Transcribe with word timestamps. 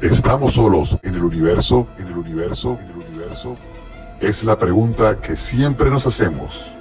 ¿Estamos 0.00 0.54
solos 0.54 0.98
en 1.02 1.14
el 1.14 1.24
universo? 1.24 1.86
¿En 1.98 2.06
el 2.06 2.16
universo? 2.16 2.78
¿En 2.80 2.88
el 2.88 3.06
universo? 3.06 3.56
Es 4.18 4.42
la 4.44 4.58
pregunta 4.58 5.20
que 5.20 5.36
siempre 5.36 5.90
nos 5.90 6.06
hacemos. 6.06 6.72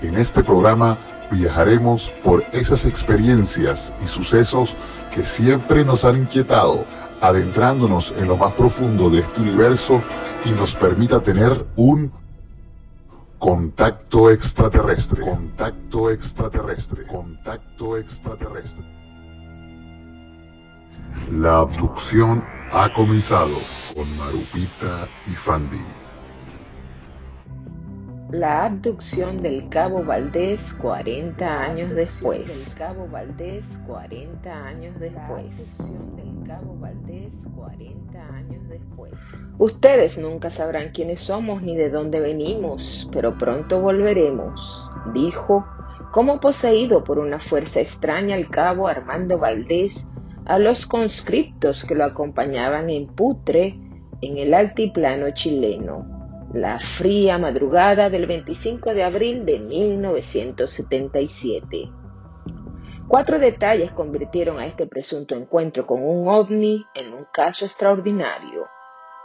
En 0.00 0.16
este 0.16 0.44
programa 0.44 0.96
viajaremos 1.32 2.12
por 2.22 2.44
esas 2.52 2.84
experiencias 2.84 3.92
y 4.04 4.06
sucesos 4.06 4.76
que 5.12 5.26
siempre 5.26 5.84
nos 5.84 6.04
han 6.04 6.18
inquietado, 6.18 6.84
adentrándonos 7.20 8.14
en 8.16 8.28
lo 8.28 8.36
más 8.36 8.52
profundo 8.52 9.10
de 9.10 9.20
este 9.20 9.40
universo 9.40 10.00
y 10.44 10.52
nos 10.52 10.76
permita 10.76 11.20
tener 11.20 11.66
un 11.74 12.12
contacto 13.40 14.30
extraterrestre. 14.30 15.20
Contacto 15.22 16.10
extraterrestre. 16.10 17.06
Contacto 17.08 17.96
extraterrestre. 17.96 19.01
La 21.30 21.58
abducción 21.58 22.42
ha 22.70 22.92
comenzado 22.92 23.58
con 23.94 24.16
Marupita 24.16 25.08
y 25.26 25.30
Fandi. 25.30 25.80
La 28.30 28.64
abducción 28.64 29.42
del 29.42 29.68
Cabo 29.68 30.02
Valdés 30.02 30.72
40 30.74 31.46
años 31.46 31.90
después. 31.94 32.46
Del 32.46 32.64
Cabo 32.78 33.08
Valdés 33.08 33.64
40 33.86 34.66
años 34.66 34.98
después. 34.98 35.44
del 36.16 36.46
Cabo 36.46 36.76
Valdés 36.80 37.32
40 37.56 38.18
años 38.34 38.68
después. 38.68 39.12
Ustedes 39.58 40.16
nunca 40.16 40.48
sabrán 40.50 40.92
quiénes 40.92 41.20
somos 41.20 41.62
ni 41.62 41.76
de 41.76 41.90
dónde 41.90 42.20
venimos, 42.20 43.08
pero 43.12 43.36
pronto 43.36 43.80
volveremos, 43.80 44.90
dijo, 45.12 45.66
como 46.10 46.40
poseído 46.40 47.04
por 47.04 47.18
una 47.18 47.38
fuerza 47.38 47.80
extraña 47.80 48.36
el 48.36 48.48
cabo 48.48 48.88
Armando 48.88 49.38
Valdés 49.38 50.06
a 50.44 50.58
los 50.58 50.86
conscriptos 50.86 51.84
que 51.84 51.94
lo 51.94 52.04
acompañaban 52.04 52.90
en 52.90 53.14
Putre, 53.14 53.78
en 54.20 54.38
el 54.38 54.52
altiplano 54.54 55.32
chileno, 55.34 56.48
la 56.52 56.78
fría 56.78 57.38
madrugada 57.38 58.10
del 58.10 58.26
25 58.26 58.92
de 58.94 59.04
abril 59.04 59.46
de 59.46 59.58
1977. 59.58 61.90
Cuatro 63.08 63.38
detalles 63.38 63.92
convirtieron 63.92 64.58
a 64.58 64.66
este 64.66 64.86
presunto 64.86 65.34
encuentro 65.34 65.86
con 65.86 66.02
un 66.02 66.28
ovni 66.28 66.84
en 66.94 67.12
un 67.12 67.26
caso 67.32 67.64
extraordinario. 67.64 68.66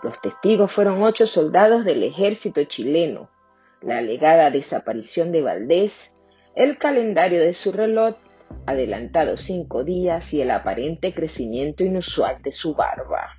Los 0.03 0.21
testigos 0.21 0.71
fueron 0.71 1.03
ocho 1.03 1.25
soldados 1.25 1.83
del 1.85 2.03
ejército 2.03 2.63
chileno, 2.65 3.29
la 3.81 3.97
alegada 3.97 4.51
desaparición 4.51 5.31
de 5.31 5.41
Valdés, 5.41 6.11
el 6.55 6.77
calendario 6.77 7.39
de 7.39 7.53
su 7.53 7.71
reloj 7.71 8.15
adelantado 8.65 9.37
cinco 9.37 9.83
días 9.83 10.33
y 10.33 10.41
el 10.41 10.51
aparente 10.51 11.13
crecimiento 11.13 11.83
inusual 11.83 12.41
de 12.41 12.51
su 12.51 12.75
barba. 12.75 13.29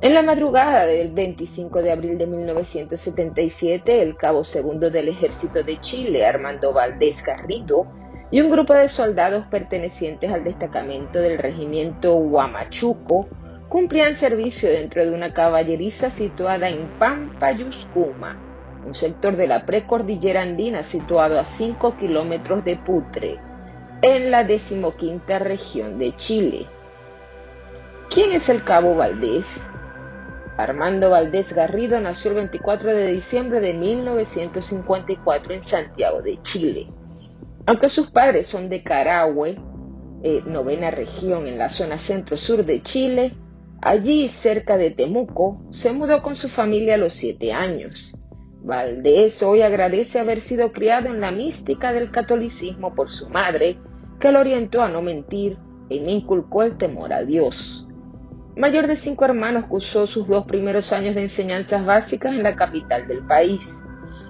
En 0.00 0.14
la 0.14 0.22
madrugada 0.22 0.84
del 0.84 1.12
25 1.12 1.80
de 1.80 1.92
abril 1.92 2.18
de 2.18 2.26
1977, 2.26 4.02
el 4.02 4.16
cabo 4.16 4.42
segundo 4.42 4.90
del 4.90 5.08
ejército 5.08 5.62
de 5.62 5.78
Chile, 5.80 6.26
Armando 6.26 6.72
Valdés 6.72 7.22
Garrido, 7.22 7.86
y 8.32 8.40
un 8.40 8.50
grupo 8.50 8.74
de 8.74 8.88
soldados 8.88 9.46
pertenecientes 9.46 10.32
al 10.32 10.42
destacamento 10.42 11.20
del 11.20 11.38
regimiento 11.38 12.16
Huamachuco 12.16 13.28
cumplían 13.68 14.16
servicio 14.16 14.68
dentro 14.70 15.04
de 15.04 15.14
una 15.14 15.32
caballeriza 15.32 16.10
situada 16.10 16.68
en 16.68 16.98
Pampayuscuma, 16.98 18.36
un 18.84 18.94
sector 18.94 19.36
de 19.36 19.46
la 19.46 19.64
precordillera 19.64 20.42
andina 20.42 20.82
situado 20.82 21.38
a 21.38 21.44
5 21.44 21.96
kilómetros 21.96 22.64
de 22.64 22.76
Putre, 22.76 23.38
en 24.02 24.32
la 24.32 24.42
decimoquinta 24.42 25.38
región 25.38 25.98
de 25.98 26.14
Chile. 26.16 26.66
¿Quién 28.10 28.32
es 28.32 28.48
el 28.48 28.64
cabo 28.64 28.96
Valdés? 28.96 29.46
Armando 30.56 31.08
Valdés 31.08 31.52
Garrido 31.52 32.00
nació 32.00 32.32
el 32.32 32.36
24 32.36 32.92
de 32.94 33.12
diciembre 33.12 33.60
de 33.60 33.74
1954 33.74 35.54
en 35.54 35.66
Santiago 35.66 36.20
de 36.20 36.42
Chile. 36.42 36.88
Aunque 37.64 37.88
sus 37.88 38.10
padres 38.10 38.48
son 38.48 38.68
de 38.68 38.82
Carahue, 38.82 39.56
eh, 40.24 40.42
novena 40.46 40.90
región 40.90 41.46
en 41.46 41.56
la 41.56 41.68
zona 41.68 41.96
centro-sur 41.96 42.64
de 42.64 42.82
Chile, 42.82 43.36
allí 43.80 44.28
cerca 44.28 44.76
de 44.76 44.90
Temuco, 44.90 45.62
se 45.70 45.92
mudó 45.92 46.22
con 46.22 46.34
su 46.34 46.48
familia 46.48 46.94
a 46.94 46.98
los 46.98 47.14
siete 47.14 47.52
años. 47.52 48.14
Valdés 48.64 49.42
hoy 49.42 49.62
agradece 49.62 50.18
haber 50.18 50.40
sido 50.40 50.72
criado 50.72 51.08
en 51.08 51.20
la 51.20 51.30
mística 51.30 51.92
del 51.92 52.10
catolicismo 52.10 52.94
por 52.94 53.10
su 53.10 53.28
madre, 53.28 53.78
que 54.22 54.30
lo 54.30 54.38
orientó 54.38 54.82
a 54.82 54.88
no 54.88 55.02
mentir 55.02 55.58
y 55.88 55.98
me 55.98 56.12
inculcó 56.12 56.62
el 56.62 56.78
temor 56.78 57.12
a 57.12 57.24
Dios. 57.24 57.88
Mayor 58.56 58.86
de 58.86 58.94
cinco 58.94 59.24
hermanos 59.24 59.64
cursó 59.64 60.06
sus 60.06 60.28
dos 60.28 60.46
primeros 60.46 60.92
años 60.92 61.16
de 61.16 61.22
enseñanzas 61.22 61.84
básicas 61.84 62.30
en 62.30 62.44
la 62.44 62.54
capital 62.54 63.08
del 63.08 63.26
país 63.26 63.60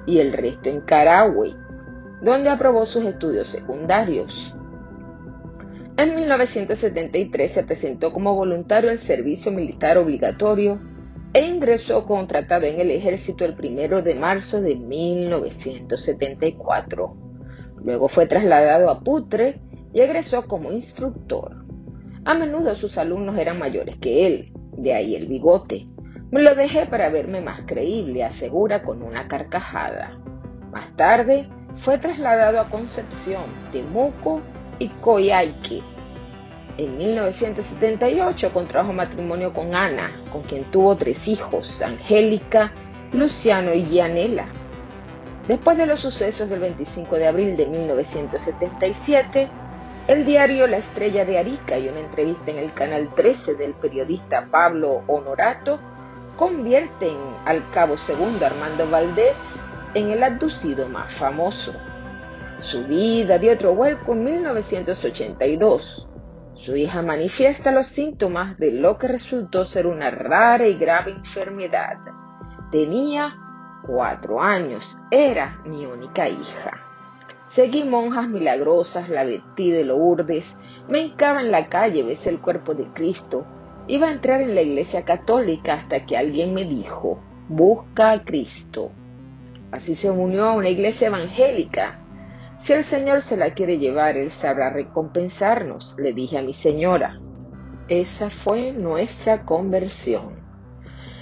y 0.07 0.19
el 0.19 0.33
resto 0.33 0.71
en 0.71 0.81
Carahue, 0.81 1.55
donde 2.23 2.49
aprobó 2.49 2.87
sus 2.87 3.05
estudios 3.05 3.49
secundarios. 3.49 4.57
En 5.99 6.15
1973 6.15 7.53
se 7.53 7.63
presentó 7.63 8.15
como 8.15 8.35
voluntario 8.35 8.89
al 8.89 8.99
servicio 8.99 9.53
militar 9.53 9.99
obligatorio 9.99 10.81
e 11.35 11.47
ingresó 11.47 12.07
contratado 12.07 12.65
en 12.65 12.81
el 12.81 12.91
ejército 12.91 13.45
el 13.45 13.57
primero 13.57 14.01
de 14.01 14.15
marzo 14.15 14.63
de 14.63 14.75
1974. 14.75 17.15
Luego 17.85 18.09
fue 18.09 18.27
trasladado 18.27 18.89
a 18.89 19.01
Putre 19.01 19.61
y 19.93 20.01
egresó 20.01 20.47
como 20.47 20.73
instructor. 20.73 21.63
A 22.25 22.35
menudo 22.35 22.75
sus 22.75 22.99
alumnos 22.99 23.37
eran 23.39 23.59
mayores 23.59 23.97
que 23.97 24.27
él, 24.27 24.53
de 24.77 24.95
ahí 24.95 25.17
el 25.17 25.27
bigote. 25.27 25.89
Me 26.31 26.43
lo 26.43 26.55
dejé 26.55 26.87
para 26.87 27.11
verme 27.11 27.41
más 27.41 27.63
creíble, 27.67 28.25
asegura 28.25 28.83
con 28.83 29.03
una 29.03 29.29
carcajada. 29.29 30.19
Más 30.73 30.97
tarde 30.97 31.49
fue 31.77 31.99
trasladado 31.99 32.61
a 32.61 32.71
Concepción, 32.71 33.45
Temuco 33.73 34.41
y 34.79 34.89
Coyhaique. 34.89 35.83
En 36.79 36.97
1978 36.97 38.53
contrajo 38.53 38.93
matrimonio 38.93 39.53
con 39.53 39.75
Ana, 39.75 40.23
con 40.33 40.43
quien 40.43 40.71
tuvo 40.71 40.97
tres 40.97 41.29
hijos, 41.29 41.83
Angélica, 41.83 42.73
Luciano 43.13 43.75
y 43.75 43.85
Gianela. 43.85 44.47
Después 45.49 45.77
de 45.77 45.87
los 45.87 46.01
sucesos 46.01 46.49
del 46.49 46.61
25 46.61 47.17
de 47.17 47.27
abril 47.27 47.57
de 47.57 47.67
1977, 47.67 49.51
el 50.09 50.25
diario 50.25 50.67
La 50.67 50.79
Estrella 50.79 51.25
de 51.25 51.39
Arica 51.39 51.79
y 51.79 51.89
una 51.89 52.01
entrevista 52.01 52.51
en 52.51 52.59
el 52.59 52.73
canal 52.73 53.15
13 53.15 53.55
del 53.55 53.75
periodista 53.75 54.49
Pablo 54.51 55.05
Honorato 55.07 55.79
convierten 56.37 57.17
al 57.45 57.69
cabo 57.71 57.97
segundo 57.97 58.45
Armando 58.45 58.89
Valdés 58.91 59.37
en 59.95 60.11
el 60.11 60.23
abducido 60.23 60.89
más 60.89 61.15
famoso. 61.15 61.73
Su 62.63 62.85
vida 62.85 63.39
dio 63.39 63.53
otro 63.53 63.75
vuelco 63.75 64.13
en 64.13 64.25
1982. 64.25 66.09
Su 66.55 66.77
hija 66.77 67.03
manifiesta 67.03 67.71
los 67.71 67.87
síntomas 67.87 68.59
de 68.59 68.73
lo 68.73 68.99
que 68.99 69.09
resultó 69.09 69.65
ser 69.65 69.87
una 69.87 70.11
rara 70.11 70.67
y 70.67 70.75
grave 70.75 71.13
enfermedad. 71.13 71.99
Tenía 72.71 73.37
cuatro 73.83 74.41
años, 74.41 74.99
era 75.11 75.61
mi 75.65 75.87
única 75.87 76.29
hija. 76.29 76.92
Seguí 77.53 77.85
monjas 77.85 78.29
milagrosas, 78.29 79.11
la 79.11 79.25
vestí 79.25 79.71
de 79.71 79.85
Lourdes, 79.85 80.57
me 80.89 81.01
hincaba 81.01 81.43
en 81.43 81.51
la 81.51 81.69
calle, 81.69 82.03
besé 82.03 82.31
el 82.31 82.41
cuerpo 82.41 82.75
de 82.75 82.87
Cristo. 82.95 83.45
Iba 83.89 84.09
a 84.09 84.13
entrar 84.13 84.41
en 84.41 84.55
la 84.55 84.63
iglesia 84.63 85.05
católica 85.05 85.75
hasta 85.75 86.07
que 86.07 86.17
alguien 86.17 86.55
me 86.55 86.65
dijo, 86.65 87.21
busca 87.51 88.13
a 88.13 88.25
Cristo. 88.25 88.91
Así 89.71 89.95
se 89.95 90.11
unió 90.11 90.47
a 90.47 90.55
una 90.55 90.71
iglesia 90.71 91.09
evangélica. 91.09 91.99
Si 92.63 92.73
el 92.73 92.85
Señor 92.85 93.21
se 93.21 93.37
la 93.37 93.53
quiere 93.53 93.79
llevar, 93.79 94.17
Él 94.17 94.31
sabrá 94.31 94.71
recompensarnos, 94.71 95.95
le 95.99 96.15
dije 96.15 96.39
a 96.39 96.43
mi 96.43 96.55
señora. 96.55 97.21
Esa 97.87 98.31
fue 98.31 98.73
nuestra 98.73 99.45
conversión. 99.45 100.41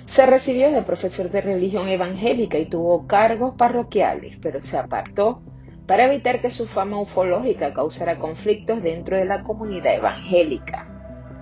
Se 0.06 0.26
recibió 0.26 0.71
de 0.71 0.83
profesor 0.83 1.29
de 1.29 1.41
religión 1.41 1.88
evangélica 1.88 2.56
y 2.56 2.67
tuvo 2.67 3.09
cargos 3.09 3.56
parroquiales, 3.56 4.38
pero 4.41 4.61
se 4.61 4.79
apartó 4.79 5.43
para 5.90 6.04
evitar 6.04 6.40
que 6.40 6.52
su 6.52 6.69
fama 6.69 7.00
ufológica 7.00 7.75
causara 7.75 8.16
conflictos 8.16 8.81
dentro 8.81 9.16
de 9.16 9.25
la 9.25 9.42
comunidad 9.42 9.96
evangélica. 9.96 10.87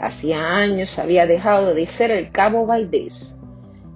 Hacía 0.01 0.41
años 0.41 0.99
había 0.99 1.27
dejado 1.27 1.75
de 1.75 1.85
ser 1.87 2.11
el 2.11 2.31
cabo 2.31 2.65
Valdés. 2.65 3.37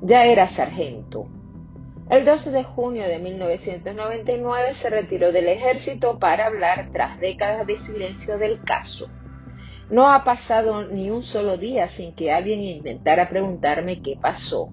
Ya 0.02 0.26
era 0.26 0.46
sargento. 0.46 1.26
El 2.10 2.26
12 2.26 2.50
de 2.50 2.64
junio 2.64 3.04
de 3.04 3.18
1999 3.20 4.74
se 4.74 4.90
retiró 4.90 5.32
del 5.32 5.48
ejército 5.48 6.18
para 6.18 6.48
hablar 6.48 6.90
tras 6.92 7.18
décadas 7.18 7.66
de 7.66 7.78
silencio 7.78 8.36
del 8.36 8.60
caso. 8.62 9.08
No 9.88 10.12
ha 10.12 10.22
pasado 10.22 10.86
ni 10.86 11.08
un 11.08 11.22
solo 11.22 11.56
día 11.56 11.88
sin 11.88 12.14
que 12.14 12.30
alguien 12.30 12.62
intentara 12.62 13.30
preguntarme 13.30 14.02
qué 14.02 14.18
pasó. 14.20 14.68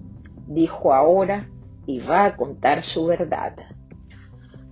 Dijo 0.46 0.92
ahora 0.92 1.48
y 1.86 2.00
va 2.00 2.26
a 2.26 2.36
contar 2.36 2.82
su 2.82 3.06
verdad. 3.06 3.54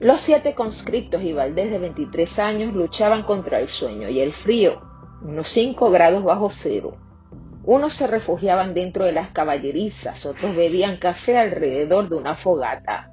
Los 0.00 0.20
siete 0.20 0.54
conscriptos 0.54 1.22
y 1.22 1.32
Valdés 1.32 1.72
de 1.72 1.78
23 1.80 2.38
años 2.38 2.72
luchaban 2.72 3.24
contra 3.24 3.58
el 3.58 3.66
sueño 3.66 4.08
y 4.08 4.20
el 4.20 4.32
frío, 4.32 4.80
unos 5.22 5.48
5 5.48 5.90
grados 5.90 6.22
bajo 6.22 6.50
cero. 6.50 6.96
Unos 7.64 7.94
se 7.94 8.06
refugiaban 8.06 8.74
dentro 8.74 9.04
de 9.04 9.10
las 9.10 9.30
caballerizas, 9.30 10.24
otros 10.24 10.54
bebían 10.54 10.98
café 10.98 11.36
alrededor 11.36 12.08
de 12.08 12.14
una 12.14 12.36
fogata. 12.36 13.10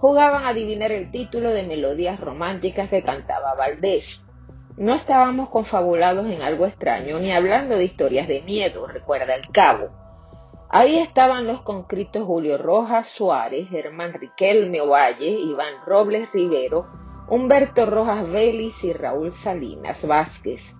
Jugaban 0.00 0.44
a 0.44 0.48
adivinar 0.48 0.90
el 0.90 1.10
título 1.10 1.50
de 1.50 1.64
melodías 1.64 2.18
románticas 2.18 2.88
que 2.88 3.02
cantaba 3.02 3.54
Valdés. 3.54 4.24
No 4.78 4.94
estábamos 4.94 5.50
confabulados 5.50 6.24
en 6.28 6.40
algo 6.40 6.64
extraño, 6.64 7.20
ni 7.20 7.30
hablando 7.30 7.76
de 7.76 7.84
historias 7.84 8.26
de 8.26 8.40
miedo, 8.40 8.86
recuerda 8.86 9.34
el 9.34 9.46
cabo. 9.52 10.01
Ahí 10.74 10.96
estaban 10.96 11.46
los 11.46 11.60
conscritos 11.60 12.24
Julio 12.24 12.56
Rojas 12.56 13.06
Suárez, 13.06 13.68
Germán 13.68 14.14
Riquelme 14.14 14.80
Ovalle, 14.80 15.28
Iván 15.28 15.74
Robles 15.84 16.32
Rivero, 16.32 16.86
Humberto 17.28 17.84
Rojas 17.84 18.32
Vélez 18.32 18.82
y 18.82 18.94
Raúl 18.94 19.34
Salinas 19.34 20.08
Vázquez. 20.08 20.74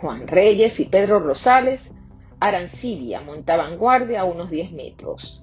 Juan 0.00 0.28
Reyes 0.28 0.78
y 0.78 0.84
Pedro 0.84 1.18
Rosales, 1.18 1.80
Arancibia 2.38 3.20
montaban 3.20 3.76
guardia 3.76 4.20
a 4.20 4.24
unos 4.24 4.50
10 4.50 4.70
metros. 4.70 5.42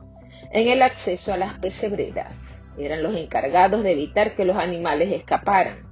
En 0.54 0.70
el 0.70 0.82
acceso 0.82 1.34
a 1.34 1.38
las 1.38 1.60
pesebreras 1.60 2.62
eran 2.78 3.04
los 3.04 3.14
encargados 3.14 3.84
de 3.84 3.92
evitar 3.92 4.38
que 4.38 4.46
los 4.46 4.56
animales 4.56 5.12
escaparan, 5.12 5.86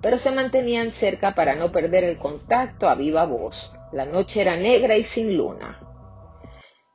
pero 0.00 0.16
se 0.16 0.30
mantenían 0.30 0.92
cerca 0.92 1.34
para 1.34 1.56
no 1.56 1.72
perder 1.72 2.04
el 2.04 2.18
contacto 2.18 2.88
a 2.88 2.94
viva 2.94 3.24
voz. 3.24 3.76
La 3.90 4.06
noche 4.06 4.42
era 4.42 4.54
negra 4.54 4.96
y 4.96 5.02
sin 5.02 5.36
luna. 5.36 5.89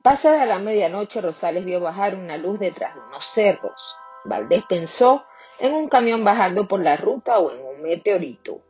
Pasada 0.05 0.45
la 0.45 0.59
medianoche, 0.59 1.19
Rosales 1.19 1.65
vio 1.65 1.79
bajar 1.79 2.13
una 2.13 2.37
luz 2.37 2.59
detrás 2.59 2.93
de 2.93 3.01
unos 3.01 3.25
cerros. 3.25 3.97
Valdés 4.23 4.63
pensó 4.69 5.25
en 5.57 5.73
un 5.73 5.89
camión 5.89 6.23
bajando 6.23 6.67
por 6.67 6.79
la 6.79 6.95
ruta 6.95 7.39
o 7.39 7.51
en 7.51 7.65
un 7.65 7.81
meteorito. 7.81 8.61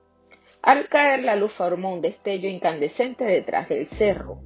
Al 0.62 0.88
caer 0.88 1.26
la 1.26 1.36
luz 1.36 1.52
formó 1.52 1.94
un 1.94 2.00
destello 2.00 2.48
incandescente 2.48 3.26
detrás 3.26 3.68
del 3.68 3.90
cerro. 3.90 4.40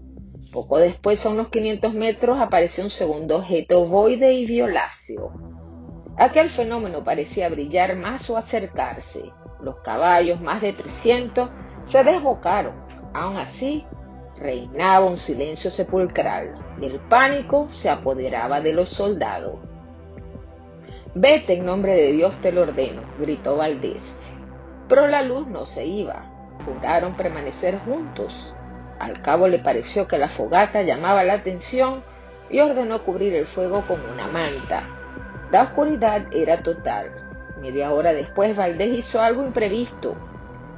Poco 0.51 0.79
después, 0.79 1.23
a 1.23 1.29
unos 1.29 1.49
500 1.49 1.93
metros, 1.93 2.39
apareció 2.41 2.83
un 2.83 2.89
segundo 2.89 3.37
objeto 3.37 3.81
ovoide 3.81 4.33
y 4.33 4.47
violáceo. 4.47 5.31
Aquel 6.17 6.49
fenómeno 6.49 7.03
parecía 7.03 7.49
brillar 7.49 7.97
más 7.97 8.27
o 8.31 8.35
acercarse. 8.35 9.31
Los 9.61 9.75
caballos, 9.81 10.41
más 10.41 10.59
de 10.63 10.73
300, 10.73 11.51
se 11.85 12.03
desbocaron. 12.03 12.83
Aún 13.13 13.37
así, 13.37 13.85
reinaba 14.39 15.05
un 15.05 15.17
silencio 15.17 15.69
sepulcral. 15.69 16.55
El 16.81 16.99
pánico 16.99 17.67
se 17.69 17.89
apoderaba 17.89 18.61
de 18.61 18.73
los 18.73 18.89
soldados. 18.89 19.55
Vete 21.13 21.53
en 21.53 21.65
nombre 21.65 21.95
de 21.95 22.11
Dios 22.13 22.39
te 22.41 22.51
lo 22.51 22.61
ordeno, 22.61 23.01
gritó 23.19 23.57
Valdés. 23.57 24.15
Pero 24.87 25.07
la 25.07 25.21
luz 25.23 25.47
no 25.47 25.65
se 25.65 25.85
iba. 25.85 26.25
Juraron 26.65 27.15
permanecer 27.15 27.79
juntos. 27.79 28.53
Al 28.99 29.21
cabo 29.21 29.47
le 29.47 29.59
pareció 29.59 30.07
que 30.07 30.17
la 30.17 30.29
fogata 30.29 30.81
llamaba 30.81 31.23
la 31.23 31.33
atención 31.33 32.03
y 32.49 32.59
ordenó 32.59 33.03
cubrir 33.03 33.33
el 33.33 33.45
fuego 33.45 33.85
con 33.87 34.01
una 34.01 34.27
manta. 34.27 34.87
La 35.51 35.63
oscuridad 35.63 36.25
era 36.31 36.61
total. 36.63 37.11
Media 37.59 37.91
hora 37.91 38.13
después 38.13 38.55
Valdés 38.55 38.99
hizo 38.99 39.21
algo 39.21 39.43
imprevisto. 39.43 40.15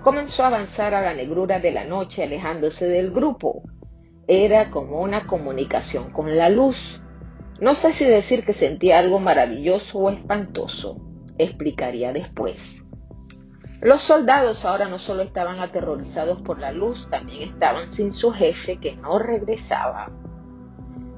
Comenzó 0.02 0.44
a 0.44 0.48
avanzar 0.48 0.96
a 0.96 1.02
la 1.02 1.14
negrura 1.14 1.60
de 1.60 1.72
la 1.72 1.86
noche 1.86 2.24
alejándose 2.24 2.88
del 2.88 3.12
grupo. 3.12 3.62
Era 4.28 4.72
como 4.72 5.00
una 5.00 5.28
comunicación 5.28 6.12
con 6.12 6.36
la 6.36 6.50
luz. 6.50 7.02
No 7.60 7.76
sé 7.76 7.94
si 7.94 8.06
decir 8.06 8.44
que 8.44 8.54
sentía 8.54 8.98
algo 8.98 9.20
maravilloso 9.20 10.00
o 10.00 10.10
espantoso. 10.10 10.98
Explicaría 11.38 12.14
después. 12.14 12.84
Los 13.82 14.02
soldados 14.02 14.66
ahora 14.66 14.88
no 14.88 14.98
solo 14.98 15.22
estaban 15.22 15.60
aterrorizados 15.60 16.42
por 16.42 16.60
la 16.60 16.72
luz, 16.72 17.08
también 17.10 17.42
estaban 17.50 17.92
sin 17.92 18.12
su 18.12 18.32
jefe 18.32 18.78
que 18.78 18.96
no 18.96 19.20
regresaba. 19.20 20.12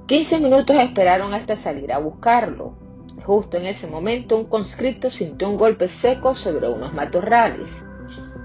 Quince 0.07 0.41
minutos 0.41 0.75
esperaron 0.77 1.33
hasta 1.33 1.55
salir 1.55 1.93
a 1.93 1.99
buscarlo. 1.99 2.77
Justo 3.25 3.55
en 3.55 3.65
ese 3.65 3.87
momento 3.87 4.35
un 4.35 4.45
conscripto 4.45 5.09
sintió 5.09 5.49
un 5.49 5.55
golpe 5.55 5.87
seco 5.87 6.35
sobre 6.35 6.67
unos 6.67 6.93
matorrales. 6.93 7.71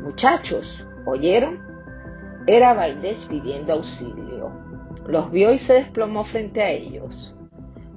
Muchachos, 0.08 0.87
¿oyeron? 1.05 1.58
Era 2.46 2.72
Valdés 2.72 3.19
pidiendo 3.28 3.75
auxilio. 3.75 4.50
Los 5.06 5.31
vio 5.31 5.52
y 5.52 5.58
se 5.58 5.75
desplomó 5.75 6.25
frente 6.25 6.62
a 6.62 6.70
ellos. 6.70 7.37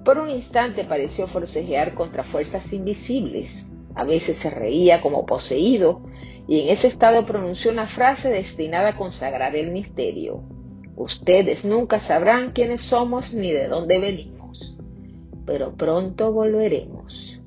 Por 0.03 0.17
un 0.17 0.29
instante 0.29 0.83
pareció 0.83 1.25
forcejear 1.27 1.93
contra 1.93 2.25
fuerzas 2.25 2.73
invisibles. 2.73 3.65
A 3.95 4.03
veces 4.03 4.35
se 4.35 4.49
reía 4.49 4.99
como 4.99 5.25
poseído 5.25 6.01
y 6.49 6.59
en 6.59 6.67
ese 6.67 6.89
estado 6.89 7.25
pronunció 7.25 7.71
una 7.71 7.87
frase 7.87 8.29
destinada 8.29 8.89
a 8.89 8.97
consagrar 8.97 9.55
el 9.55 9.71
misterio. 9.71 10.43
Ustedes 10.97 11.63
nunca 11.63 12.01
sabrán 12.01 12.51
quiénes 12.51 12.81
somos 12.81 13.33
ni 13.33 13.53
de 13.53 13.69
dónde 13.69 13.99
venimos, 13.99 14.77
pero 15.45 15.77
pronto 15.77 16.33
volveremos. 16.33 17.39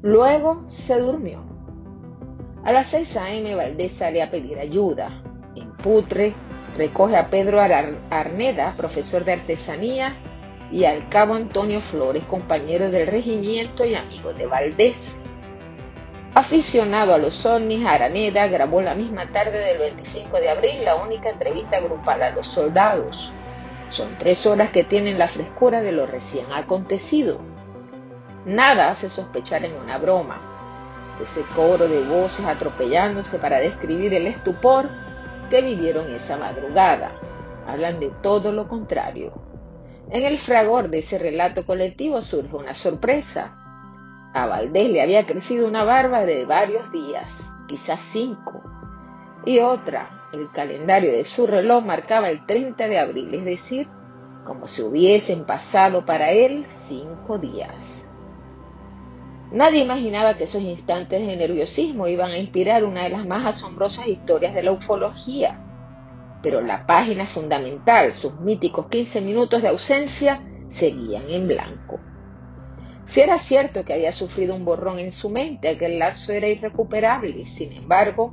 Luego 0.00 0.64
se 0.68 0.98
durmió. 0.98 1.49
A 2.62 2.72
las 2.72 2.88
6 2.88 3.16
a.m. 3.16 3.54
Valdés 3.54 3.92
sale 3.92 4.22
a 4.22 4.30
pedir 4.30 4.58
ayuda. 4.58 5.22
En 5.56 5.72
Putre 5.72 6.34
recoge 6.76 7.16
a 7.16 7.28
Pedro 7.28 7.58
Arneda, 7.60 8.74
profesor 8.76 9.24
de 9.24 9.32
artesanía, 9.32 10.16
y 10.70 10.84
al 10.84 11.08
cabo 11.08 11.34
Antonio 11.34 11.80
Flores, 11.80 12.24
compañero 12.24 12.90
del 12.90 13.06
regimiento 13.06 13.84
y 13.84 13.94
amigo 13.94 14.34
de 14.34 14.46
Valdés. 14.46 15.16
Aficionado 16.34 17.14
a 17.14 17.18
los 17.18 17.44
ovnis, 17.44 17.84
Araneda 17.84 18.46
grabó 18.46 18.80
la 18.80 18.94
misma 18.94 19.26
tarde 19.32 19.58
del 19.58 19.78
25 19.78 20.38
de 20.38 20.50
abril 20.50 20.84
la 20.84 20.94
única 20.94 21.30
entrevista 21.30 21.80
grupal 21.80 22.22
a 22.22 22.30
los 22.30 22.46
soldados. 22.46 23.32
Son 23.88 24.16
tres 24.18 24.46
horas 24.46 24.70
que 24.70 24.84
tienen 24.84 25.18
la 25.18 25.26
frescura 25.26 25.80
de 25.80 25.92
lo 25.92 26.06
recién 26.06 26.46
acontecido. 26.52 27.40
Nada 28.44 28.90
hace 28.90 29.10
sospechar 29.10 29.64
en 29.64 29.74
una 29.74 29.98
broma. 29.98 30.49
Ese 31.22 31.42
coro 31.54 31.88
de 31.88 32.02
voces 32.04 32.46
atropellándose 32.46 33.38
para 33.38 33.60
describir 33.60 34.14
el 34.14 34.26
estupor 34.26 34.88
que 35.50 35.62
vivieron 35.62 36.10
esa 36.10 36.36
madrugada. 36.36 37.12
Hablan 37.66 38.00
de 38.00 38.10
todo 38.22 38.52
lo 38.52 38.68
contrario. 38.68 39.32
En 40.10 40.24
el 40.24 40.38
fragor 40.38 40.88
de 40.88 41.00
ese 41.00 41.18
relato 41.18 41.66
colectivo 41.66 42.20
surge 42.22 42.56
una 42.56 42.74
sorpresa 42.74 43.56
a 44.32 44.46
Valdés 44.46 44.90
le 44.90 45.02
había 45.02 45.26
crecido 45.26 45.66
una 45.66 45.82
barba 45.82 46.24
de 46.24 46.44
varios 46.44 46.90
días, 46.92 47.36
quizás 47.66 48.00
cinco, 48.12 48.62
y 49.44 49.58
otra, 49.58 50.28
el 50.32 50.50
calendario 50.52 51.10
de 51.10 51.24
su 51.24 51.46
reloj 51.48 51.84
marcaba 51.84 52.30
el 52.30 52.46
30 52.46 52.88
de 52.88 52.98
abril, 52.98 53.34
es 53.34 53.44
decir, 53.44 53.88
como 54.44 54.68
si 54.68 54.82
hubiesen 54.82 55.44
pasado 55.44 56.04
para 56.06 56.30
él 56.30 56.66
cinco 56.86 57.38
días. 57.38 57.74
Nadie 59.52 59.80
imaginaba 59.80 60.36
que 60.36 60.44
esos 60.44 60.62
instantes 60.62 61.26
de 61.26 61.36
nerviosismo 61.36 62.06
iban 62.06 62.30
a 62.30 62.38
inspirar 62.38 62.84
una 62.84 63.02
de 63.02 63.10
las 63.10 63.26
más 63.26 63.46
asombrosas 63.46 64.06
historias 64.06 64.54
de 64.54 64.62
la 64.62 64.72
ufología. 64.72 65.58
Pero 66.40 66.60
la 66.60 66.86
página 66.86 67.26
fundamental, 67.26 68.14
sus 68.14 68.34
míticos 68.40 68.88
15 68.88 69.20
minutos 69.20 69.60
de 69.60 69.68
ausencia, 69.68 70.40
seguían 70.70 71.28
en 71.28 71.48
blanco. 71.48 71.98
Si 73.06 73.20
era 73.20 73.40
cierto 73.40 73.84
que 73.84 73.92
había 73.92 74.12
sufrido 74.12 74.54
un 74.54 74.64
borrón 74.64 75.00
en 75.00 75.10
su 75.10 75.30
mente, 75.30 75.68
aquel 75.68 75.98
lazo 75.98 76.32
era 76.32 76.48
irrecuperable. 76.48 77.44
Sin 77.44 77.72
embargo, 77.72 78.32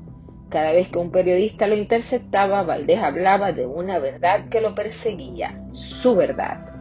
cada 0.49 0.71
vez 0.71 0.87
que 0.89 0.99
un 0.99 1.11
periodista 1.11 1.65
lo 1.65 1.75
interceptaba, 1.75 2.61
Valdés 2.61 2.99
hablaba 2.99 3.53
de 3.53 3.65
una 3.65 3.97
verdad 3.97 4.49
que 4.49 4.61
lo 4.61 4.75
perseguía, 4.75 5.59
su 5.69 6.15
verdad. 6.15 6.76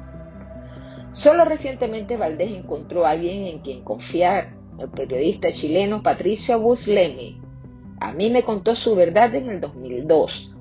Solo 1.16 1.46
recientemente 1.46 2.18
Valdés 2.18 2.50
encontró 2.50 3.06
a 3.06 3.12
alguien 3.12 3.46
en 3.46 3.60
quien 3.60 3.82
confiar, 3.82 4.54
el 4.78 4.90
periodista 4.90 5.50
chileno 5.50 6.02
Patricio 6.02 6.60
Busleme. 6.60 7.40
A 7.98 8.12
mí 8.12 8.28
me 8.28 8.42
contó 8.42 8.76
su 8.76 8.94
verdad 8.94 9.34
en 9.34 9.48
el 9.48 9.62
2002. 9.62 10.54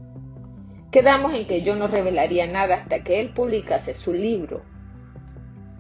Quedamos 0.92 1.34
en 1.34 1.46
que 1.46 1.62
yo 1.62 1.76
no 1.76 1.90
revelaría 1.90 2.48
nada 2.48 2.76
hasta 2.76 3.04
que 3.04 3.20
él 3.20 3.34
publicase 3.34 3.94
su 3.94 4.14
libro. 4.14 4.62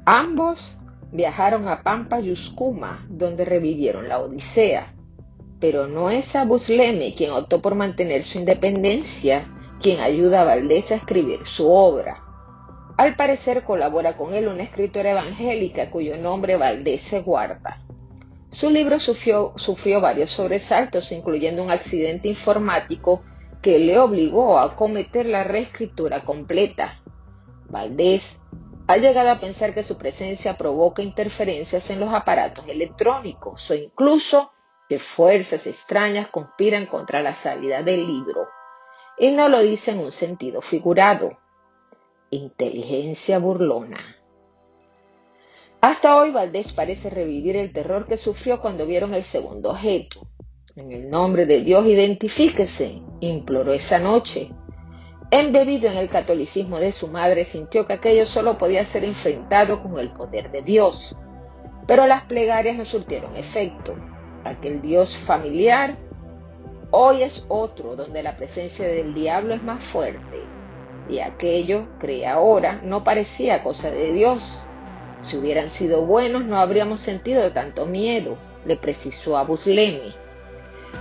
Ambos 0.03 0.81
viajaron 1.09 1.69
a 1.69 1.81
Pampa 1.81 2.19
Yuscuma, 2.19 3.07
donde 3.09 3.45
revivieron 3.45 4.09
la 4.09 4.19
Odisea. 4.19 4.93
Pero 5.61 5.87
no 5.87 6.09
es 6.09 6.35
a 6.35 6.43
Busleme 6.43 7.15
quien 7.15 7.31
optó 7.31 7.61
por 7.61 7.75
mantener 7.75 8.25
su 8.25 8.39
independencia, 8.39 9.47
quien 9.81 10.01
ayuda 10.01 10.41
a 10.41 10.43
Valdés 10.45 10.91
a 10.91 10.95
escribir 10.95 11.45
su 11.45 11.65
obra. 11.71 12.24
Al 12.97 13.15
parecer 13.15 13.63
colabora 13.63 14.15
con 14.15 14.33
él 14.33 14.47
una 14.47 14.63
escritora 14.63 15.11
evangélica 15.11 15.91
cuyo 15.91 16.17
nombre 16.17 16.55
Valdés 16.55 17.01
se 17.01 17.21
guarda. 17.21 17.81
Su 18.49 18.69
libro 18.69 18.99
sufrió, 18.99 19.51
sufrió 19.57 19.99
varios 19.99 20.29
sobresaltos, 20.29 21.11
incluyendo 21.11 21.61
un 21.61 21.71
accidente 21.71 22.29
informático 22.29 23.21
que 23.61 23.79
le 23.79 23.99
obligó 23.99 24.59
a 24.59 24.77
cometer 24.77 25.25
la 25.25 25.43
reescritura 25.43 26.23
completa. 26.23 27.01
Valdés 27.67 28.37
ha 28.87 28.95
llegado 28.95 29.31
a 29.31 29.39
pensar 29.39 29.73
que 29.73 29.83
su 29.83 29.97
presencia 29.97 30.55
provoca 30.55 31.01
interferencias 31.01 31.89
en 31.89 31.99
los 31.99 32.13
aparatos 32.13 32.65
electrónicos 32.67 33.69
o 33.71 33.73
incluso 33.73 34.53
que 34.87 34.99
fuerzas 34.99 35.67
extrañas 35.67 36.29
conspiran 36.29 36.85
contra 36.85 37.21
la 37.21 37.35
salida 37.35 37.81
del 37.81 38.07
libro. 38.07 38.47
Y 39.17 39.31
no 39.31 39.49
lo 39.49 39.59
dice 39.61 39.91
en 39.91 39.99
un 39.99 40.11
sentido 40.13 40.61
figurado. 40.61 41.37
Inteligencia 42.29 43.39
burlona. 43.39 44.15
Hasta 45.81 46.17
hoy 46.17 46.31
Valdés 46.31 46.73
parece 46.73 47.09
revivir 47.09 47.55
el 47.55 47.71
terror 47.71 48.07
que 48.07 48.17
sufrió 48.17 48.59
cuando 48.59 48.85
vieron 48.85 49.13
el 49.13 49.23
segundo 49.23 49.71
objeto. 49.71 50.27
En 50.75 50.91
el 50.91 51.09
nombre 51.09 51.45
de 51.45 51.61
Dios 51.61 51.85
identifíquese, 51.85 53.01
imploró 53.19 53.71
esa 53.71 53.99
noche. 53.99 54.51
Embebido 55.31 55.89
en 55.89 55.97
el 55.97 56.09
catolicismo 56.09 56.79
de 56.79 56.91
su 56.91 57.07
madre, 57.07 57.45
sintió 57.45 57.85
que 57.85 57.93
aquello 57.93 58.25
solo 58.25 58.57
podía 58.57 58.85
ser 58.85 59.03
enfrentado 59.03 59.81
con 59.81 59.97
el 59.99 60.11
poder 60.11 60.51
de 60.51 60.63
Dios. 60.63 61.15
Pero 61.87 62.07
las 62.07 62.23
plegarias 62.23 62.75
no 62.75 62.85
surtieron 62.85 63.35
efecto. 63.35 63.95
Aquel 64.43 64.81
Dios 64.81 65.15
familiar 65.15 65.97
hoy 66.91 67.23
es 67.23 67.45
otro 67.49 67.95
donde 67.95 68.23
la 68.23 68.37
presencia 68.37 68.87
del 68.87 69.13
diablo 69.13 69.53
es 69.53 69.63
más 69.63 69.83
fuerte. 69.83 70.43
Y 71.09 71.19
aquello, 71.19 71.87
cree 71.99 72.25
ahora, 72.25 72.81
no 72.83 73.03
parecía 73.03 73.63
cosa 73.63 73.91
de 73.91 74.11
Dios, 74.11 74.59
si 75.25 75.37
hubieran 75.37 75.71
sido 75.71 76.05
buenos 76.05 76.45
no 76.45 76.57
habríamos 76.57 76.99
sentido 76.99 77.51
tanto 77.51 77.87
miedo, 77.87 78.37
le 78.65 78.77
precisó 78.77 79.37
a 79.37 79.43
Buslemi. 79.43 80.13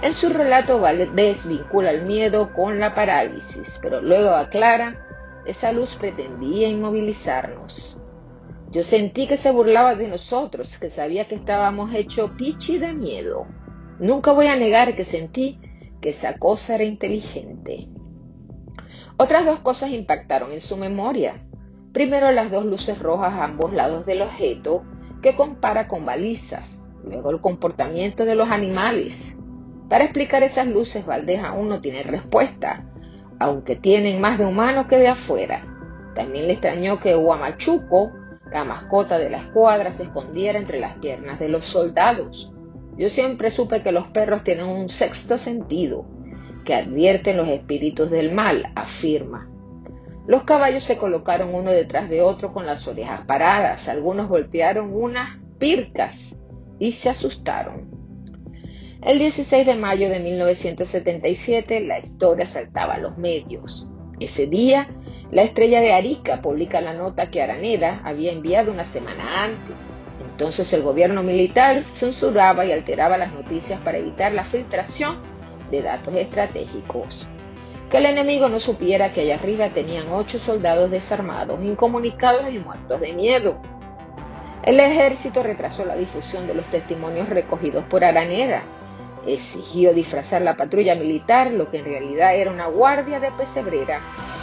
En 0.03 0.15
su 0.15 0.31
relato 0.31 0.81
Valdés 0.81 1.47
vincula 1.47 1.91
el 1.91 2.05
miedo 2.05 2.53
con 2.55 2.81
la 2.81 2.95
parálisis, 2.95 3.79
pero 3.83 4.01
luego 4.01 4.31
aclara, 4.31 5.07
esa 5.47 5.73
luz 5.73 5.95
pretendía 5.97 6.69
inmovilizarnos. 6.69 7.99
Yo 8.71 8.83
sentí 8.83 9.29
que 9.29 9.37
se 9.37 9.51
burlaba 9.51 9.95
de 9.95 10.09
nosotros, 10.09 10.79
que 10.79 10.89
sabía 10.89 11.27
que 11.27 11.35
estábamos 11.35 11.95
hechos 11.95 12.31
pichi 12.37 12.79
de 12.79 12.95
miedo. 12.95 13.47
Nunca 14.01 14.33
voy 14.33 14.47
a 14.47 14.57
negar 14.57 14.97
que 14.97 15.05
sentí 15.05 15.61
que 16.01 16.11
esa 16.11 16.39
cosa 16.39 16.77
era 16.77 16.85
inteligente. 16.85 17.89
Otras 19.17 19.47
dos 19.47 19.61
cosas 19.61 19.91
impactaron 19.91 20.51
en 20.51 20.61
su 20.61 20.77
memoria. 20.77 21.47
Primero 21.93 22.33
las 22.33 22.51
dos 22.51 22.65
luces 22.65 22.99
rojas 22.99 23.33
a 23.33 23.45
ambos 23.45 23.73
lados 23.73 24.05
del 24.07 24.23
objeto 24.23 24.83
que 25.23 25.37
compara 25.37 25.87
con 25.87 26.05
balizas. 26.05 26.83
Luego 27.05 27.31
el 27.31 27.41
comportamiento 27.41 28.25
de 28.25 28.35
los 28.35 28.49
animales. 28.51 29.37
Para 29.89 30.03
explicar 30.03 30.43
esas 30.43 30.67
luces, 30.67 31.07
Valdés 31.07 31.45
aún 31.45 31.69
no 31.69 31.81
tiene 31.81 32.03
respuesta, 32.03 32.91
aunque 33.39 33.77
tienen 33.77 34.21
más 34.21 34.39
de 34.39 34.47
humano 34.47 34.89
que 34.89 34.99
de 34.99 35.07
afuera. 35.07 35.65
También 36.17 36.49
le 36.49 36.55
extrañó 36.55 36.99
que 36.99 37.15
Huamachuco, 37.15 38.11
la 38.51 38.65
mascota 38.65 39.19
de 39.19 39.31
la 39.31 39.39
escuadra, 39.39 39.93
se 39.93 40.05
escondiera 40.05 40.59
entre 40.59 40.81
las 40.81 40.97
piernas 40.99 41.39
de 41.39 41.49
los 41.49 41.65
soldados. 41.65 42.53
Yo 42.97 43.09
siempre 43.11 43.53
supe 43.53 43.83
que 43.83 43.93
los 43.93 44.09
perros 44.09 44.43
tienen 44.43 44.67
un 44.67 44.89
sexto 44.89 45.39
sentido, 45.39 46.05
que 46.65 46.75
advierten 46.75 47.37
los 47.37 47.49
espíritus 47.49 48.11
del 48.11 48.33
mal, 48.33 48.73
afirma. 48.75 49.49
Los 50.27 50.45
caballos 50.45 50.83
se 50.83 50.97
colocaron 50.97 51.55
uno 51.55 51.71
detrás 51.71 52.09
de 52.09 52.23
otro 52.23 52.53
con 52.53 52.65
las 52.65 52.89
orejas 52.89 53.27
paradas. 53.27 53.89
Algunos 53.89 54.29
voltearon 54.29 54.91
unas 54.95 55.39
pircas 55.59 56.37
y 56.79 56.93
se 56.93 57.11
asustaron. 57.11 57.91
El 59.03 59.19
16 59.19 59.67
de 59.67 59.75
mayo 59.75 60.09
de 60.09 60.21
1977 60.21 61.81
la 61.81 61.99
historia 61.99 62.47
saltaba 62.47 62.95
a 62.95 62.99
los 62.99 63.19
medios. 63.19 63.87
Ese 64.19 64.47
día, 64.47 64.89
la 65.31 65.43
estrella 65.43 65.81
de 65.81 65.93
Arica 65.93 66.41
publica 66.41 66.81
la 66.81 66.95
nota 66.95 67.31
que 67.31 67.43
Araneda 67.43 68.01
había 68.03 68.33
enviado 68.33 68.73
una 68.73 68.85
semana 68.85 69.45
antes. 69.45 70.03
Entonces 70.31 70.73
el 70.73 70.83
gobierno 70.83 71.23
militar 71.23 71.85
censuraba 71.95 72.65
y 72.65 72.73
alteraba 72.73 73.19
las 73.19 73.35
noticias 73.35 73.79
para 73.81 73.99
evitar 73.99 74.33
la 74.33 74.45
filtración 74.45 75.34
de 75.71 75.83
datos 75.83 76.15
estratégicos 76.15 77.29
que 77.91 77.99
el 77.99 78.07
enemigo 78.07 78.49
no 78.49 78.61
supiera 78.61 79.13
que 79.13 79.21
allá 79.21 79.37
arriba 79.37 79.69
tenían 79.71 80.11
ocho 80.11 80.39
soldados 80.39 80.91
desarmados, 80.91 81.63
incomunicados 81.63 82.51
y 82.53 82.59
muertos 82.59 83.01
de 83.01 83.13
miedo. 83.13 83.61
El 84.65 84.81
ejército 84.81 85.43
retrasó 85.43 85.85
la 85.85 85.95
difusión 85.95 86.47
de 86.47 86.55
los 86.55 86.69
testimonios 86.71 87.29
recogidos 87.29 87.85
por 87.85 88.03
Araneda, 88.03 88.63
exigió 89.27 89.95
disfrazar 89.95 90.43
la 90.43 90.57
patrulla 90.57 90.95
militar, 90.95 91.53
lo 91.53 91.71
que 91.71 91.79
en 91.79 91.85
realidad 91.85 92.35
era 92.35 92.51
una 92.51 92.67
guardia 92.67 93.21
de 93.21 93.31
pesebrera, 93.33 94.01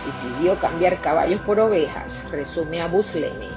y 0.08 0.40
pidió 0.40 0.60
cambiar 0.60 1.02
caballos 1.02 1.42
por 1.42 1.60
ovejas, 1.60 2.32
resume 2.32 2.82
a 2.82 2.88
Buslemi. 2.88 3.50